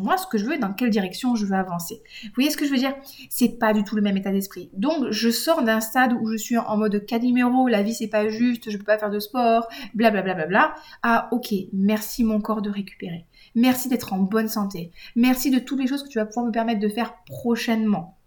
moi, 0.00 0.16
ce 0.16 0.26
que 0.26 0.38
je 0.38 0.46
veux, 0.46 0.58
dans 0.58 0.72
quelle 0.72 0.90
direction 0.90 1.34
je 1.34 1.44
veux 1.46 1.56
avancer. 1.56 2.00
Vous 2.24 2.30
voyez 2.36 2.50
ce 2.50 2.56
que 2.56 2.64
je 2.64 2.70
veux 2.70 2.78
dire? 2.78 2.94
C'est 3.28 3.58
pas 3.58 3.72
du 3.72 3.84
tout 3.84 3.96
le 3.96 4.02
même 4.02 4.16
état 4.16 4.30
d'esprit. 4.30 4.70
Donc, 4.72 5.10
je 5.10 5.30
sors 5.30 5.62
d'un 5.62 5.80
stade 5.80 6.12
où 6.12 6.30
je 6.30 6.36
suis 6.36 6.56
en 6.56 6.76
mode 6.76 7.04
numéro, 7.20 7.66
la 7.66 7.82
vie 7.82 7.94
c'est 7.94 8.08
pas 8.08 8.28
juste, 8.28 8.70
je 8.70 8.76
peux 8.76 8.84
pas 8.84 8.98
faire 8.98 9.10
de 9.10 9.18
sport, 9.18 9.66
blablabla, 9.94 10.46
bla, 10.46 10.74
à 11.02 11.28
ok, 11.32 11.52
merci 11.72 12.24
mon 12.24 12.40
corps 12.40 12.62
de 12.62 12.70
récupérer. 12.70 13.26
Merci 13.54 13.88
d'être 13.88 14.12
en 14.12 14.18
bonne 14.18 14.48
santé. 14.48 14.92
Merci 15.16 15.50
de 15.50 15.58
toutes 15.58 15.80
les 15.80 15.86
choses 15.86 16.02
que 16.02 16.08
tu 16.08 16.18
vas 16.18 16.26
pouvoir 16.26 16.46
me 16.46 16.52
permettre 16.52 16.80
de 16.80 16.88
faire 16.88 17.14
prochainement 17.26 18.18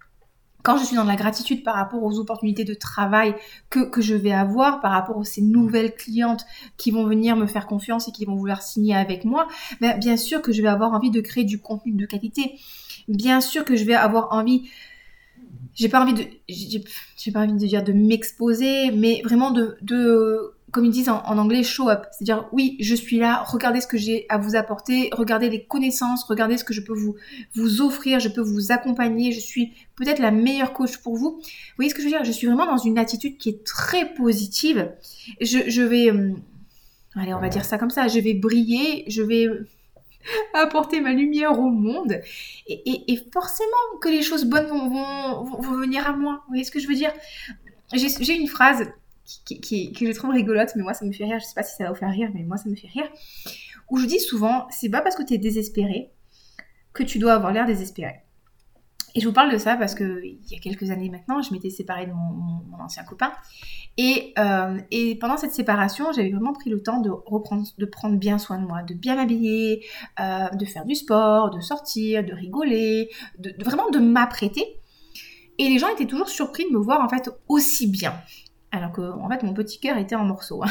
quand 0.64 0.78
je 0.78 0.86
suis 0.86 0.96
dans 0.96 1.04
la 1.04 1.16
gratitude 1.16 1.64
par 1.64 1.76
rapport 1.76 2.04
aux 2.04 2.20
opportunités 2.20 2.64
de 2.64 2.74
travail 2.74 3.36
que, 3.70 3.90
je 4.02 4.16
vais 4.16 4.32
avoir, 4.32 4.82
par 4.82 4.92
rapport 4.92 5.20
à 5.20 5.24
ces 5.24 5.42
nouvelles 5.42 5.94
clientes 5.96 6.46
qui 6.78 6.92
vont 6.92 7.06
venir 7.06 7.36
me 7.36 7.48
faire 7.48 7.68
confiance 7.68 8.08
et 8.08 8.12
qui 8.12 8.26
vont 8.26 8.36
vouloir 8.36 8.62
signer 8.62 8.96
avec 8.96 9.26
moi, 9.26 9.48
ben, 9.80 9.98
bien 9.98 10.18
sûr 10.18 10.42
que 10.42 10.52
je 10.52 10.62
vais 10.62 10.68
avoir 10.68 10.94
envie 10.94 11.12
de 11.12 11.22
créer 11.22 11.44
du 11.44 11.60
contenu 11.60 11.94
de 11.94 12.06
qualité. 12.06 12.60
Bien 13.08 13.42
sûr 13.42 13.66
que 13.66 13.76
je 13.76 13.84
vais 13.84 13.96
avoir 13.96 14.32
envie 14.32 14.70
j'ai 15.74 15.88
pas 15.88 16.02
envie 16.02 16.14
de 16.14 16.26
j'ai 16.50 17.32
pas 17.32 17.40
envie 17.40 17.54
de 17.54 17.58
dire 17.58 17.84
de 17.84 17.94
m'exposer 17.94 18.92
mais 18.92 19.22
vraiment 19.24 19.52
de 19.52 19.78
comme 20.72 20.86
ils 20.86 20.92
disent 20.92 21.10
en, 21.10 21.38
anglais, 21.38 21.64
show 21.64 21.90
up. 21.90 22.06
C'est-à-dire, 22.12 22.48
oui, 22.52 22.78
je 22.80 22.96
suis 22.96 23.18
là, 23.18 23.44
regardez 23.48 23.82
ce 23.82 23.88
que 23.88 23.98
j'ai 23.98 24.26
à 24.30 24.38
vous 24.38 24.56
apporter, 24.56 25.10
regardez 25.12 25.50
les 25.50 25.64
connaissances, 25.66 26.24
regardez 26.24 26.58
ce 26.58 26.64
que 26.64 26.74
je 26.74 26.82
peux 26.82 26.94
vous, 26.94 27.16
vous 27.56 27.82
offrir, 27.82 28.20
je 28.20 28.30
peux 28.30 28.42
vous 28.42 28.72
accompagner, 28.72 29.32
je 29.32 29.40
suis 29.40 29.74
peut-être 29.96 30.20
la 30.20 30.32
meilleure 30.32 30.74
coach 30.74 30.98
pour 30.98 31.16
vous. 31.16 31.32
Vous 31.32 31.76
voyez 31.76 31.90
ce 31.90 31.96
que 31.96 32.02
je 32.02 32.08
veux 32.08 32.14
dire? 32.14 32.24
Je 32.24 32.32
suis 32.32 32.48
vraiment 32.48 32.66
dans 32.66 32.78
une 32.78 32.98
attitude 32.98 33.38
qui 33.38 33.50
est 33.50 33.64
très 33.66 34.14
positive. 34.14 34.92
Je, 35.42 35.82
vais, 35.82 36.10
euh, 36.10 36.34
allez, 37.16 37.34
on 37.34 37.40
va 37.40 37.50
dire 37.50 37.66
ça 37.66 37.78
comme 37.78 37.90
ça, 37.90 38.08
je 38.08 38.20
vais 38.20 38.34
briller, 38.34 39.04
je 39.08 39.22
vais 39.22 39.48
apporter 40.54 41.02
ma 41.02 41.12
lumière 41.12 41.60
au 41.60 41.70
monde. 41.70 42.22
Et, 42.68 43.20
forcément 43.34 44.00
que 44.02 44.08
les 44.08 44.22
choses 44.22 44.46
bonnes 44.46 44.68
vont, 44.68 44.90
vont, 44.90 45.44
vont 45.44 45.78
venir 45.78 46.08
à 46.08 46.14
moi. 46.14 46.44
Vous 46.46 46.54
voyez 46.54 46.64
ce 46.64 46.72
que 46.72 46.80
je 46.80 46.88
veux 46.88 46.96
dire? 46.96 47.12
J'ai 47.94 48.36
une 48.36 48.48
phrase 48.48 48.88
qui, 49.46 49.92
que 49.94 50.06
je 50.06 50.12
trouve 50.12 50.32
rigolote, 50.32 50.72
mais 50.76 50.84
moi 50.84 50.94
ça 50.94 51.06
me 51.06 51.12
fait 51.12 51.26
rire. 51.26 51.40
Je 51.40 51.46
sais 51.46 51.54
pas 51.56 51.64
si 51.64 51.76
ça 51.76 51.86
va 51.86 51.92
vous 51.92 51.96
faire 51.96 52.12
rire, 52.12 52.30
mais 52.34 52.44
moi 52.44 52.58
ça 52.58 52.70
me 52.70 52.76
fait 52.76 52.88
rire. 52.88 53.10
Où 53.90 53.98
je 53.98 54.06
dis 54.06 54.20
souvent, 54.20 54.68
c'est 54.70 54.90
pas 54.90 55.02
parce 55.02 55.16
que 55.16 55.24
tu 55.24 55.34
es 55.34 55.38
désespéré 55.38 56.12
que 56.94 57.04
tu 57.04 57.20
dois 57.20 57.34
avoir 57.34 57.52
l'air 57.52 57.66
désespéré. 57.66 58.24
Et 59.14 59.20
je 59.20 59.28
vous 59.28 59.34
parle 59.34 59.52
de 59.52 59.58
ça 59.58 59.76
parce 59.76 59.94
que 59.94 60.24
il 60.24 60.40
y 60.50 60.56
a 60.56 60.60
quelques 60.60 60.90
années 60.90 61.10
maintenant, 61.10 61.42
je 61.42 61.52
m'étais 61.54 61.70
séparée 61.70 62.06
de 62.06 62.14
mon, 62.14 62.62
ancien 62.80 63.04
copain. 63.04 63.32
Et, 63.98 64.34
euh, 64.40 64.80
et, 64.90 65.16
pendant 65.16 65.38
cette 65.38 65.52
séparation, 65.52 66.12
j'avais 66.14 66.32
vraiment 66.32 66.54
pris 66.54 66.70
le 66.70 66.82
temps 66.82 67.00
de 67.00 67.10
reprendre, 67.10 67.68
de 67.78 67.86
prendre 67.86 68.18
bien 68.18 68.40
soin 68.40 68.58
de 68.58 68.66
moi, 68.66 68.84
de 68.84 68.94
bien 68.94 69.16
m'habiller, 69.16 69.86
euh, 70.20 70.50
de 70.50 70.66
faire 70.66 70.86
du 70.86 70.96
sport, 70.96 71.52
de 71.52 71.60
sortir, 71.60 72.24
de 72.24 72.34
rigoler, 72.34 73.10
de, 73.38 73.54
vraiment 73.64 73.90
de 73.90 74.00
m'apprêter. 74.00 74.64
Et 75.60 75.68
les 75.68 75.78
gens 75.78 75.90
étaient 75.90 76.08
toujours 76.08 76.30
surpris 76.30 76.64
de 76.66 76.72
me 76.72 76.80
voir 76.80 77.02
en 77.02 77.10
fait 77.10 77.30
aussi 77.48 77.88
bien 77.88 78.14
alors 78.72 78.92
que 78.92 79.02
en 79.02 79.30
fait 79.30 79.44
mon 79.44 79.54
petit 79.54 79.80
cœur 79.80 79.98
était 79.98 80.16
en 80.16 80.24
morceaux. 80.24 80.64
Hein. 80.64 80.70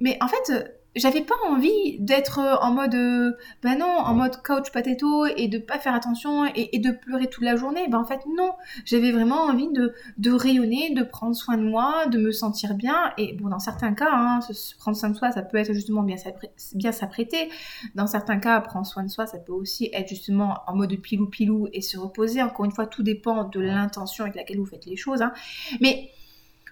Mais 0.00 0.16
en 0.22 0.28
fait, 0.28 0.80
j'avais 0.96 1.20
pas 1.20 1.36
envie 1.46 1.98
d'être 2.00 2.40
en 2.62 2.72
mode, 2.72 3.36
ben 3.62 3.78
non, 3.78 3.86
en 3.86 4.14
mode 4.14 4.42
couch 4.42 4.72
potato 4.72 5.26
et 5.26 5.46
de 5.46 5.58
pas 5.58 5.78
faire 5.78 5.94
attention 5.94 6.46
et, 6.54 6.78
de 6.78 6.90
pleurer 6.90 7.28
toute 7.28 7.44
la 7.44 7.54
journée. 7.54 7.86
Ben 7.88 7.98
en 7.98 8.04
fait 8.04 8.20
non, 8.26 8.52
j'avais 8.84 9.12
vraiment 9.12 9.42
envie 9.42 9.68
de, 9.68 9.94
de, 10.18 10.32
rayonner, 10.32 10.92
de 10.94 11.02
prendre 11.04 11.36
soin 11.36 11.56
de 11.56 11.62
moi, 11.62 12.06
de 12.06 12.18
me 12.18 12.32
sentir 12.32 12.74
bien. 12.74 13.12
Et 13.18 13.34
bon, 13.34 13.48
dans 13.48 13.60
certains 13.60 13.94
cas, 13.94 14.10
hein, 14.10 14.40
prendre 14.78 14.96
soin 14.96 15.10
de 15.10 15.16
soi, 15.16 15.30
ça 15.30 15.42
peut 15.42 15.58
être 15.58 15.72
justement 15.72 16.02
bien 16.02 16.16
s'apprêter. 16.92 17.50
Dans 17.94 18.08
certains 18.08 18.38
cas, 18.38 18.60
prendre 18.60 18.86
soin 18.86 19.04
de 19.04 19.10
soi, 19.10 19.26
ça 19.26 19.38
peut 19.38 19.52
aussi 19.52 19.90
être 19.92 20.08
justement 20.08 20.58
en 20.66 20.74
mode 20.74 20.94
pilou 20.96 21.26
pilou 21.26 21.68
et 21.72 21.82
se 21.82 21.98
reposer. 21.98 22.42
Encore 22.42 22.64
une 22.64 22.72
fois, 22.72 22.86
tout 22.86 23.04
dépend 23.04 23.44
de 23.44 23.60
l'intention 23.60 24.24
avec 24.24 24.34
laquelle 24.34 24.58
vous 24.58 24.66
faites 24.66 24.86
les 24.86 24.96
choses. 24.96 25.22
Hein. 25.22 25.32
Mais 25.80 26.10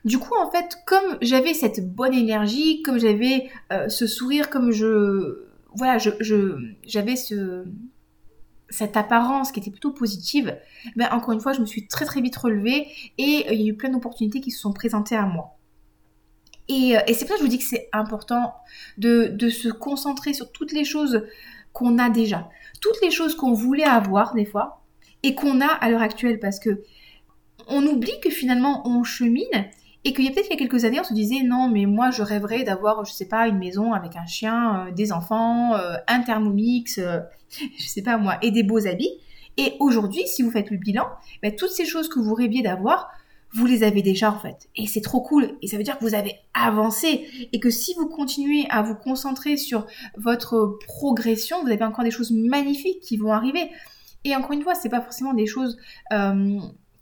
du 0.09 0.19
coup, 0.19 0.35
en 0.41 0.51
fait, 0.51 0.79
comme 0.87 1.19
j'avais 1.21 1.53
cette 1.53 1.95
bonne 1.95 2.15
énergie, 2.15 2.83
comme 2.83 2.99
j'avais 2.99 3.51
euh, 3.73 3.89
ce 3.89 4.07
sourire, 4.07 4.51
comme 4.51 4.71
je... 4.73 5.45
Voilà, 5.75 5.99
j'avais 5.99 7.15
ce, 7.15 7.67
cette 8.71 8.97
apparence 8.97 9.53
qui 9.53 9.61
était 9.61 9.71
plutôt 9.71 9.93
positive, 9.93 10.57
ben, 10.97 11.09
encore 11.13 11.33
une 11.33 11.41
fois, 11.41 11.53
je 11.53 11.61
me 11.61 11.67
suis 11.67 11.87
très 11.87 12.07
très 12.07 12.23
vite 12.23 12.37
relevée 12.37 12.89
et 13.19 13.45
euh, 13.49 13.53
il 13.53 13.61
y 13.61 13.65
a 13.65 13.69
eu 13.69 13.77
plein 13.77 13.91
d'opportunités 13.91 14.41
qui 14.41 14.51
se 14.51 14.61
sont 14.61 14.73
présentées 14.73 15.15
à 15.15 15.27
moi. 15.27 15.59
Et, 16.69 16.97
euh, 16.97 17.01
c'est 17.09 17.27
pour 17.27 17.29
ça 17.29 17.35
que 17.35 17.39
je 17.39 17.43
vous 17.43 17.49
dis 17.49 17.59
que 17.59 17.65
c'est 17.65 17.89
important 17.93 18.55
de, 18.97 19.29
de, 19.29 19.51
se 19.51 19.69
concentrer 19.69 20.33
sur 20.33 20.51
toutes 20.53 20.73
les 20.73 20.85
choses 20.85 21.27
qu'on 21.75 21.99
a 21.99 22.09
déjà, 22.09 22.49
toutes 22.81 23.01
les 23.03 23.11
choses 23.11 23.35
qu'on 23.35 23.53
voulait 23.53 23.85
avoir 23.85 24.35
des 24.35 24.47
fois 24.47 24.83
et 25.23 25.35
qu'on 25.35 25.61
a 25.61 25.67
à 25.67 25.91
l'heure 25.91 26.03
actuelle 26.03 26.41
parce 26.41 26.59
que 26.59 26.83
on 27.69 27.87
oublie 27.87 28.19
que 28.23 28.31
finalement 28.31 28.83
on 28.87 29.05
chemine 29.05 29.69
et 30.05 30.13
qu'il 30.13 30.25
y 30.25 30.29
a 30.29 30.31
peut-être 30.31 30.47
il 30.47 30.53
y 30.53 30.55
a 30.55 30.59
quelques 30.59 30.85
années, 30.85 31.01
on 31.01 31.05
se 31.05 31.15
disait 31.15 31.43
non, 31.43 31.69
mais 31.69 31.87
moi 31.87 32.11
je 32.11 32.23
rêverais 32.23 32.63
d'avoir, 32.63 33.05
je 33.05 33.13
sais 33.13 33.27
pas, 33.27 33.49
une 33.49 33.59
maison 33.59 33.93
avec 33.93 34.17
un 34.17 34.27
chien, 34.27 34.87
euh, 34.87 34.93
des 34.93 35.13
enfants, 35.13 35.75
euh, 35.75 35.97
un 36.07 36.21
thermomix, 36.21 36.99
euh, 36.99 37.21
je 37.79 37.87
sais 37.87 38.03
pas 38.03 38.17
moi, 38.17 38.39
et 38.43 38.51
des 38.51 38.63
beaux 38.63 38.87
habits. 38.87 39.13
Et 39.57 39.75
aujourd'hui, 39.81 40.23
si 40.27 40.43
vous 40.43 40.53
faites 40.53 40.71
le 40.71 40.77
bilan, 40.77 41.09
ben, 41.43 41.55
toutes 41.55 41.73
ces 41.73 41.85
choses 41.85 42.09
que 42.09 42.21
vous 42.21 42.35
rêviez 42.35 42.63
d'avoir, 42.63 43.11
vous 43.55 43.67
les 43.67 43.83
avez 43.83 44.03
déjà 44.03 44.31
en 44.31 44.39
fait. 44.39 44.69
Et 44.77 44.87
c'est 44.87 45.01
trop 45.01 45.21
cool. 45.21 45.57
Et 45.63 45.67
ça 45.67 45.77
veut 45.77 45.83
dire 45.83 45.99
que 45.99 46.05
vous 46.05 46.15
avez 46.15 46.37
avancé. 46.55 47.27
Et 47.53 47.59
que 47.59 47.71
si 47.71 47.95
vous 47.95 48.07
continuez 48.07 48.67
à 48.71 48.83
vous 48.83 48.95
concentrer 48.95 49.57
sur 49.57 49.87
votre 50.17 50.79
progression, 50.87 51.61
vous 51.65 51.71
avez 51.71 51.83
encore 51.83 52.05
des 52.05 52.11
choses 52.13 52.31
magnifiques 52.31 53.01
qui 53.01 53.17
vont 53.17 53.33
arriver. 53.33 53.71
Et 54.25 54.37
encore 54.37 54.53
une 54.53 54.63
fois, 54.63 54.75
c'est 54.75 54.91
pas 54.91 55.01
forcément 55.01 55.33
des 55.33 55.47
choses 55.47 55.77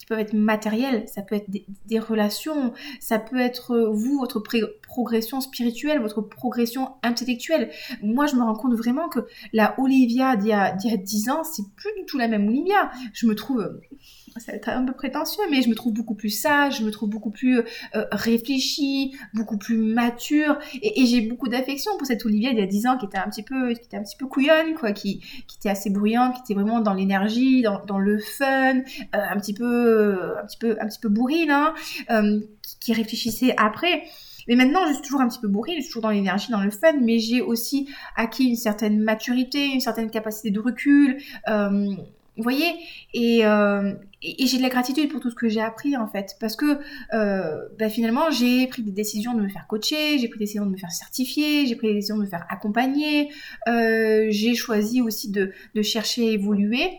peuvent 0.06 0.18
être 0.18 0.32
matériels, 0.32 1.04
ça 1.08 1.22
peut 1.22 1.34
être 1.34 1.50
des, 1.50 1.98
relations, 1.98 2.72
ça 3.00 3.18
peut 3.18 3.38
être 3.38 3.72
euh, 3.72 3.90
vous, 3.90 4.18
votre 4.18 4.42
progression 4.82 5.40
spirituelle, 5.40 6.00
votre 6.00 6.20
progression 6.22 6.90
intellectuelle. 7.02 7.70
Moi, 8.02 8.26
je 8.26 8.36
me 8.36 8.42
rends 8.42 8.54
compte 8.54 8.74
vraiment 8.74 9.08
que 9.08 9.20
la 9.52 9.74
Olivia 9.78 10.36
d'il 10.36 10.48
y 10.48 10.52
a, 10.52 10.72
10 10.72 11.30
ans, 11.30 11.44
c'est 11.44 11.64
plus 11.74 11.92
du 11.98 12.06
tout 12.06 12.18
la 12.18 12.28
même 12.28 12.48
Olivia. 12.48 12.90
Je 13.12 13.26
me 13.26 13.34
trouve 13.34 13.80
ça 14.38 14.52
va 14.52 14.58
être 14.58 14.68
un 14.68 14.84
peu 14.84 14.92
prétentieux, 14.92 15.42
mais 15.50 15.62
je 15.62 15.68
me 15.68 15.74
trouve 15.74 15.92
beaucoup 15.92 16.14
plus 16.14 16.30
sage, 16.30 16.78
je 16.78 16.84
me 16.84 16.90
trouve 16.90 17.08
beaucoup 17.08 17.30
plus 17.30 17.58
euh, 17.58 18.04
réfléchie, 18.12 19.16
beaucoup 19.34 19.58
plus 19.58 19.76
mature, 19.76 20.58
et, 20.82 21.06
j'ai 21.06 21.20
beaucoup 21.20 21.48
d'affection 21.48 21.92
pour 21.98 22.06
cette 22.06 22.24
Olivia 22.26 22.50
il 22.50 22.58
y 22.58 22.62
a 22.62 22.66
10 22.66 22.86
ans 22.86 22.98
qui 22.98 23.06
était 23.06 23.18
un 23.18 23.28
petit 23.28 23.42
peu, 23.42 23.72
qui 23.72 23.84
était 23.84 23.96
un 23.96 24.02
petit 24.02 24.16
peu 24.16 24.26
couillonne, 24.26 24.74
quoi, 24.74 24.92
qui, 24.92 25.20
qui 25.46 25.56
était 25.58 25.68
assez 25.68 25.90
bruyante, 25.90 26.34
qui 26.34 26.40
était 26.52 26.60
vraiment 26.60 26.80
dans 26.80 26.94
l'énergie, 26.94 27.62
dans, 27.62 27.84
dans, 27.84 27.98
le 27.98 28.18
fun, 28.18 28.78
euh, 28.78 28.82
un 29.12 29.36
petit 29.38 29.54
peu, 29.54 30.36
un 30.42 30.46
petit 30.46 30.58
peu, 30.58 30.76
un 30.80 30.86
petit 30.86 30.98
peu 31.00 31.08
bourrine, 31.08 31.50
hein, 31.50 31.74
euh, 32.10 32.40
qui, 32.80 32.92
réfléchissait 32.92 33.54
après. 33.56 34.04
Mais 34.48 34.54
maintenant, 34.54 34.86
je 34.86 34.94
suis 34.94 35.02
toujours 35.02 35.20
un 35.20 35.28
petit 35.28 35.40
peu 35.40 35.48
bourrine, 35.48 35.76
je 35.76 35.82
suis 35.82 35.88
toujours 35.88 36.02
dans 36.02 36.10
l'énergie, 36.10 36.50
dans 36.50 36.60
le 36.60 36.70
fun, 36.70 36.92
mais 37.00 37.18
j'ai 37.18 37.40
aussi 37.40 37.88
acquis 38.14 38.44
une 38.44 38.56
certaine 38.56 39.00
maturité, 39.00 39.66
une 39.66 39.80
certaine 39.80 40.08
capacité 40.08 40.50
de 40.50 40.60
recul. 40.60 41.18
Euh, 41.48 41.96
vous 42.36 42.42
voyez? 42.42 42.74
Euh, 43.16 43.94
et, 44.22 44.46
j'ai 44.46 44.58
de 44.58 44.62
la 44.62 44.68
gratitude 44.68 45.10
pour 45.10 45.20
tout 45.20 45.30
ce 45.30 45.34
que 45.34 45.48
j'ai 45.48 45.60
appris 45.60 45.96
en 45.96 46.06
fait. 46.06 46.36
Parce 46.38 46.54
que 46.54 46.78
euh, 47.14 47.68
bah, 47.78 47.88
finalement, 47.88 48.30
j'ai 48.30 48.66
pris 48.66 48.82
des 48.82 48.92
décisions 48.92 49.34
de 49.34 49.40
me 49.40 49.48
faire 49.48 49.66
coacher, 49.66 50.18
j'ai 50.18 50.28
pris 50.28 50.38
des 50.38 50.44
décisions 50.44 50.66
de 50.66 50.70
me 50.70 50.76
faire 50.76 50.92
certifier, 50.92 51.66
j'ai 51.66 51.76
pris 51.76 51.88
des 51.88 51.94
décisions 51.94 52.16
de 52.16 52.22
me 52.22 52.26
faire 52.26 52.44
accompagner, 52.50 53.30
euh, 53.68 54.26
j'ai 54.28 54.54
choisi 54.54 55.00
aussi 55.00 55.30
de, 55.30 55.52
chercher 55.82 56.28
à 56.28 56.32
évoluer. 56.32 56.90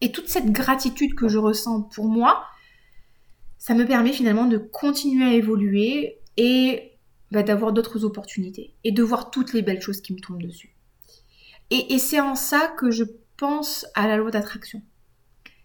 Et 0.00 0.12
toute 0.12 0.28
cette 0.28 0.52
gratitude 0.52 1.14
que 1.14 1.26
je 1.26 1.38
ressens 1.38 1.82
pour 1.82 2.06
moi, 2.06 2.44
ça 3.56 3.74
me 3.74 3.84
permet 3.84 4.12
finalement 4.12 4.46
de 4.46 4.58
continuer 4.58 5.24
à 5.24 5.32
évoluer 5.32 6.18
et 6.36 6.92
bah, 7.32 7.42
d'avoir 7.42 7.72
d'autres 7.72 8.04
opportunités 8.04 8.74
et 8.84 8.92
de 8.92 9.02
voir 9.02 9.30
toutes 9.30 9.54
les 9.54 9.62
belles 9.62 9.80
choses 9.80 10.00
qui 10.00 10.12
me 10.12 10.20
tombent 10.20 10.42
dessus. 10.42 10.74
Et 11.70 11.98
c'est 11.98 12.20
en 12.20 12.34
ça 12.34 12.72
que 12.78 12.90
je 12.90 13.04
pense 13.38 13.86
à 13.94 14.06
la 14.06 14.18
loi 14.18 14.30
d'attraction. 14.30 14.82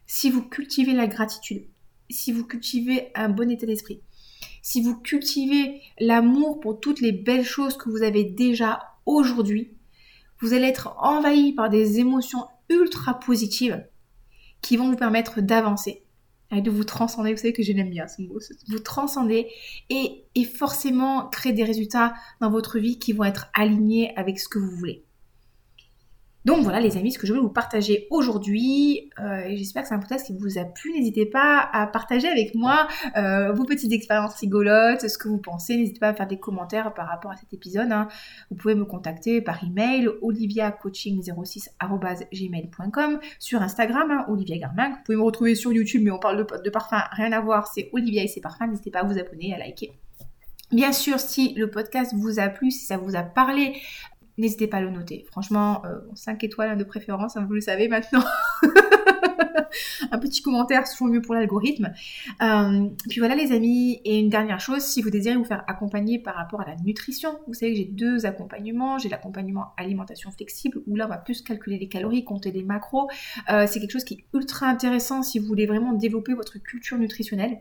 Si 0.08 0.30
vous 0.30 0.42
cultivez 0.42 0.94
la 0.94 1.08
gratitude, 1.08 1.68
si 2.10 2.32
vous 2.32 2.46
cultivez 2.46 3.12
un 3.16 3.28
bon 3.28 3.52
état 3.52 3.66
d'esprit, 3.66 4.02
si 4.62 4.82
vous 4.82 4.96
cultivez 4.96 5.82
l'amour 6.00 6.62
pour 6.62 6.80
toutes 6.80 7.02
les 7.02 7.12
belles 7.12 7.44
choses 7.44 7.76
que 7.76 7.90
vous 7.90 8.04
avez 8.04 8.24
déjà 8.24 8.82
aujourd'hui, 9.06 9.74
vous 10.40 10.54
allez 10.54 10.68
être 10.68 10.96
envahi 11.00 11.52
par 11.52 11.70
des 11.70 12.00
émotions 12.00 12.46
ultra 12.70 13.20
positives 13.20 13.86
qui 14.62 14.78
vont 14.78 14.90
vous 14.90 14.96
permettre 14.96 15.42
d'avancer 15.42 16.04
de 16.62 16.70
vous 16.70 16.84
transcender. 16.84 17.32
Vous 17.32 17.38
savez 17.38 17.54
que 17.54 17.64
je 17.64 17.72
l'aime 17.72 17.90
bien 17.90 18.08
ce 18.08 18.22
mot, 18.22 18.40
vous 18.68 18.80
transcender 18.80 19.48
et, 19.90 20.26
et 20.36 20.44
forcément 20.44 21.28
créer 21.30 21.54
des 21.54 21.64
résultats 21.64 22.14
dans 22.42 22.50
votre 22.50 22.80
vie 22.80 23.00
qui 23.00 23.14
vont 23.14 23.24
être 23.24 23.48
alignés 23.54 24.16
avec 24.16 24.40
ce 24.40 24.48
que 24.48 24.60
vous 24.60 24.72
voulez. 24.72 25.04
Donc 26.46 26.64
voilà 26.64 26.80
les 26.82 26.98
amis, 26.98 27.14
ce 27.14 27.20
que 27.20 27.26
je 27.26 27.34
veux 27.34 27.40
vous 27.40 27.50
partager 27.50 28.06
aujourd'hui. 28.10 29.10
Euh, 29.20 29.44
J'espère 29.50 29.84
que 29.84 29.88
c'est 29.88 29.94
un 29.94 30.00
podcast 30.00 30.28
qui 30.28 30.36
vous 30.38 30.58
a 30.58 30.66
plu. 30.66 30.92
N'hésitez 30.92 31.26
pas 31.26 31.70
à 31.72 31.88
partager 31.88 32.28
avec 32.28 32.54
moi 32.54 32.90
euh, 33.16 33.54
vos 33.54 33.64
petites 33.64 33.94
expériences 33.94 34.36
rigolotes, 34.36 35.08
ce 35.08 35.18
que 35.18 35.30
vous 35.30 35.38
pensez. 35.38 35.78
N'hésitez 35.78 36.00
pas 36.00 36.10
à 36.10 36.14
faire 36.14 36.28
des 36.28 36.38
commentaires 36.38 36.94
par 36.94 37.08
rapport 37.08 37.32
à 37.32 37.38
cet 37.38 37.54
épisode. 37.54 37.94
Hein. 37.94 38.10
Vous 38.50 38.58
pouvez 38.58 38.76
me 38.76 38.84
contacter 38.84 39.42
par 39.42 39.64
email 39.64 40.10
oliviacoaching06@gmail.com 40.22 43.20
sur 43.40 43.62
Instagram 43.62 44.12
hein, 44.12 44.26
Olivia 44.28 44.58
Garmin. 44.58 44.90
Vous 44.90 44.98
pouvez 45.06 45.18
me 45.18 45.24
retrouver 45.24 45.56
sur 45.56 45.72
YouTube, 45.72 46.02
mais 46.04 46.12
on 46.12 46.20
parle 46.20 46.46
de, 46.46 46.58
de 46.62 46.70
parfum, 46.70 47.02
rien 47.12 47.32
à 47.32 47.40
voir. 47.40 47.68
C'est 47.68 47.90
Olivia 47.94 48.22
et 48.22 48.28
ses 48.28 48.42
parfums. 48.42 48.68
N'hésitez 48.68 48.92
pas 48.92 49.00
à 49.00 49.04
vous 49.04 49.18
abonner, 49.18 49.54
à 49.54 49.60
liker. 49.60 49.94
Bien 50.74 50.92
sûr, 50.92 51.20
si 51.20 51.54
le 51.54 51.70
podcast 51.70 52.16
vous 52.16 52.40
a 52.40 52.50
plu, 52.50 52.72
si 52.72 52.86
ça 52.86 52.98
vous 52.98 53.16
a 53.16 53.22
parlé, 53.22 53.80
n'hésitez 54.38 54.68
pas 54.68 54.78
à 54.78 54.82
le 54.82 54.90
noter. 54.90 55.26
Franchement, 55.32 55.84
5 56.16 56.44
euh, 56.44 56.46
étoiles 56.46 56.78
de 56.78 56.84
préférence, 56.84 57.38
hein, 57.38 57.46
vous 57.48 57.54
le 57.54 57.62
savez 57.62 57.88
maintenant. 57.88 58.24
un 60.12 60.20
petit 60.20 60.42
commentaire, 60.42 60.86
c'est 60.88 60.94
toujours 60.94 61.14
mieux 61.14 61.22
pour 61.22 61.34
l'algorithme. 61.34 61.92
Euh, 62.42 62.88
puis 63.10 63.20
voilà 63.20 63.36
les 63.36 63.52
amis, 63.52 64.02
et 64.06 64.20
une 64.20 64.30
dernière 64.30 64.60
chose, 64.60 64.82
si 64.82 65.02
vous 65.02 65.10
désirez 65.10 65.36
vous 65.36 65.44
faire 65.44 65.64
accompagner 65.68 66.20
par 66.20 66.36
rapport 66.36 66.62
à 66.62 66.66
la 66.66 66.76
nutrition, 66.78 67.40
vous 67.48 67.54
savez 67.54 67.72
que 67.74 67.78
j'ai 67.78 67.86
deux 67.86 68.26
accompagnements. 68.26 68.98
J'ai 68.98 69.10
l'accompagnement 69.10 69.74
alimentation 69.78 70.32
flexible, 70.32 70.82
où 70.88 70.96
là 70.96 71.06
on 71.06 71.10
va 71.10 71.18
plus 71.18 71.42
calculer 71.42 71.78
les 71.78 71.88
calories, 71.88 72.24
compter 72.24 72.52
les 72.52 72.64
macros. 72.64 73.10
Euh, 73.52 73.66
c'est 73.68 73.80
quelque 73.80 73.92
chose 73.92 74.04
qui 74.04 74.16
est 74.16 74.26
ultra 74.34 74.68
intéressant 74.68 75.24
si 75.24 75.40
vous 75.40 75.46
voulez 75.46 75.66
vraiment 75.66 75.94
développer 75.94 76.34
votre 76.34 76.60
culture 76.60 76.98
nutritionnelle. 76.98 77.60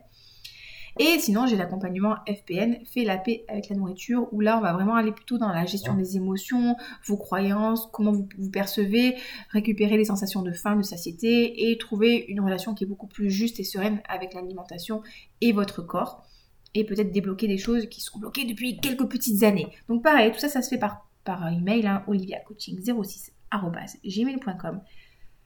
Et 0.99 1.17
sinon, 1.19 1.47
j'ai 1.47 1.55
l'accompagnement 1.55 2.17
FPN, 2.27 2.85
fait 2.85 3.03
la 3.03 3.17
paix 3.17 3.45
avec 3.47 3.69
la 3.69 3.75
nourriture, 3.75 4.27
où 4.31 4.41
là, 4.41 4.59
on 4.59 4.61
va 4.61 4.73
vraiment 4.73 4.93
aller 4.95 5.11
plutôt 5.11 5.39
dans 5.39 5.49
la 5.49 5.65
gestion 5.65 5.95
des 5.95 6.17
émotions, 6.17 6.75
vos 7.05 7.17
croyances, 7.17 7.89
comment 7.91 8.11
vous, 8.11 8.29
vous 8.37 8.51
percevez, 8.51 9.15
récupérer 9.49 9.97
les 9.97 10.05
sensations 10.05 10.43
de 10.43 10.51
faim, 10.51 10.75
de 10.75 10.83
satiété, 10.83 11.71
et 11.71 11.79
trouver 11.79 12.25
une 12.27 12.41
relation 12.41 12.75
qui 12.75 12.83
est 12.83 12.87
beaucoup 12.87 13.07
plus 13.07 13.31
juste 13.31 13.59
et 13.59 13.63
sereine 13.63 14.03
avec 14.07 14.35
l'alimentation 14.35 15.01
et 15.41 15.51
votre 15.51 15.81
corps. 15.81 16.27
Et 16.75 16.83
peut-être 16.83 17.11
débloquer 17.11 17.47
des 17.47 17.57
choses 17.57 17.87
qui 17.87 18.01
sont 18.01 18.19
bloquées 18.19 18.45
depuis 18.45 18.77
quelques 18.77 19.07
petites 19.07 19.41
années. 19.43 19.69
Donc 19.89 20.03
pareil, 20.03 20.31
tout 20.31 20.39
ça, 20.39 20.49
ça 20.49 20.61
se 20.61 20.69
fait 20.69 20.77
par, 20.77 21.09
par 21.23 21.51
email, 21.51 21.87
hein, 21.87 22.03
oliviacoaching06.gmail.com. 22.07 24.81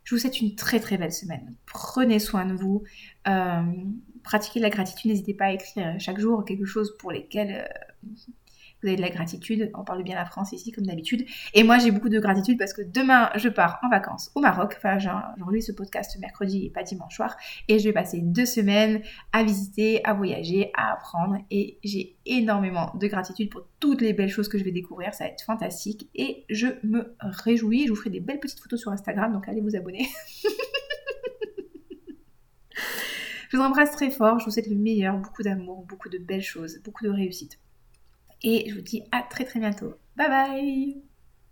Je 0.07 0.15
vous 0.15 0.21
souhaite 0.21 0.39
une 0.39 0.55
très 0.55 0.79
très 0.79 0.97
belle 0.97 1.11
semaine. 1.11 1.53
Prenez 1.65 2.19
soin 2.19 2.45
de 2.45 2.53
vous. 2.53 2.81
Euh, 3.27 3.61
pratiquez 4.23 4.61
la 4.61 4.69
gratitude. 4.69 5.11
N'hésitez 5.11 5.33
pas 5.33 5.47
à 5.47 5.51
écrire 5.51 5.99
chaque 5.99 6.17
jour 6.17 6.45
quelque 6.45 6.63
chose 6.63 6.95
pour 6.97 7.11
lesquels 7.11 7.67
euh, 7.69 8.07
vous 8.81 8.87
avez 8.87 8.97
de 8.97 9.01
la 9.01 9.09
gratitude. 9.09 9.71
On 9.73 9.83
parle 9.83 10.03
bien 10.03 10.15
la 10.15 10.25
France 10.25 10.51
ici 10.51 10.71
comme 10.71 10.85
d'habitude. 10.85 11.25
Et 11.53 11.63
moi 11.63 11.77
j'ai 11.79 11.91
beaucoup 11.91 12.09
de 12.09 12.19
gratitude 12.19 12.57
parce 12.57 12.73
que 12.73 12.81
demain 12.81 13.29
je 13.35 13.49
pars 13.49 13.79
en 13.83 13.89
vacances 13.89 14.31
au 14.35 14.39
Maroc. 14.39 14.75
Enfin 14.77 14.99
j'enregistre 14.99 15.71
ce 15.71 15.77
podcast 15.77 16.17
mercredi 16.19 16.65
et 16.65 16.69
pas 16.69 16.83
dimanche 16.83 17.15
soir. 17.15 17.35
Et 17.67 17.79
je 17.79 17.85
vais 17.85 17.93
passer 17.93 18.21
deux 18.21 18.45
semaines 18.45 19.01
à 19.33 19.43
visiter, 19.43 20.03
à 20.05 20.13
voyager, 20.13 20.71
à 20.75 20.93
apprendre. 20.93 21.37
Et 21.51 21.79
j'ai 21.83 22.17
énormément 22.25 22.91
de 22.95 23.07
gratitude 23.07 23.49
pour 23.49 23.63
toutes 23.79 24.01
les 24.01 24.13
belles 24.13 24.29
choses 24.29 24.47
que 24.47 24.57
je 24.57 24.63
vais 24.63 24.71
découvrir. 24.71 25.13
Ça 25.13 25.25
va 25.25 25.31
être 25.31 25.43
fantastique. 25.43 26.09
Et 26.15 26.45
je 26.49 26.67
me 26.83 27.15
réjouis. 27.19 27.85
Je 27.85 27.91
vous 27.91 27.95
ferai 27.95 28.09
des 28.09 28.19
belles 28.19 28.39
petites 28.39 28.59
photos 28.59 28.79
sur 28.79 28.91
Instagram. 28.91 29.33
Donc 29.33 29.47
allez 29.47 29.61
vous 29.61 29.75
abonner. 29.75 30.07
Je 33.49 33.55
vous 33.55 33.63
embrasse 33.63 33.91
très 33.91 34.11
fort, 34.11 34.39
je 34.39 34.45
vous 34.45 34.51
souhaite 34.51 34.67
le 34.67 34.75
meilleur, 34.75 35.17
beaucoup 35.17 35.41
d'amour, 35.41 35.85
beaucoup 35.85 36.09
de 36.09 36.17
belles 36.17 36.41
choses, 36.41 36.81
beaucoup 36.83 37.05
de 37.05 37.09
réussite. 37.09 37.57
Et 38.43 38.69
je 38.69 38.75
vous 38.75 38.81
dis 38.81 39.03
à 39.11 39.23
très 39.23 39.45
très 39.45 39.59
bientôt. 39.59 39.95
Bye 40.15 40.29
bye 40.29 41.06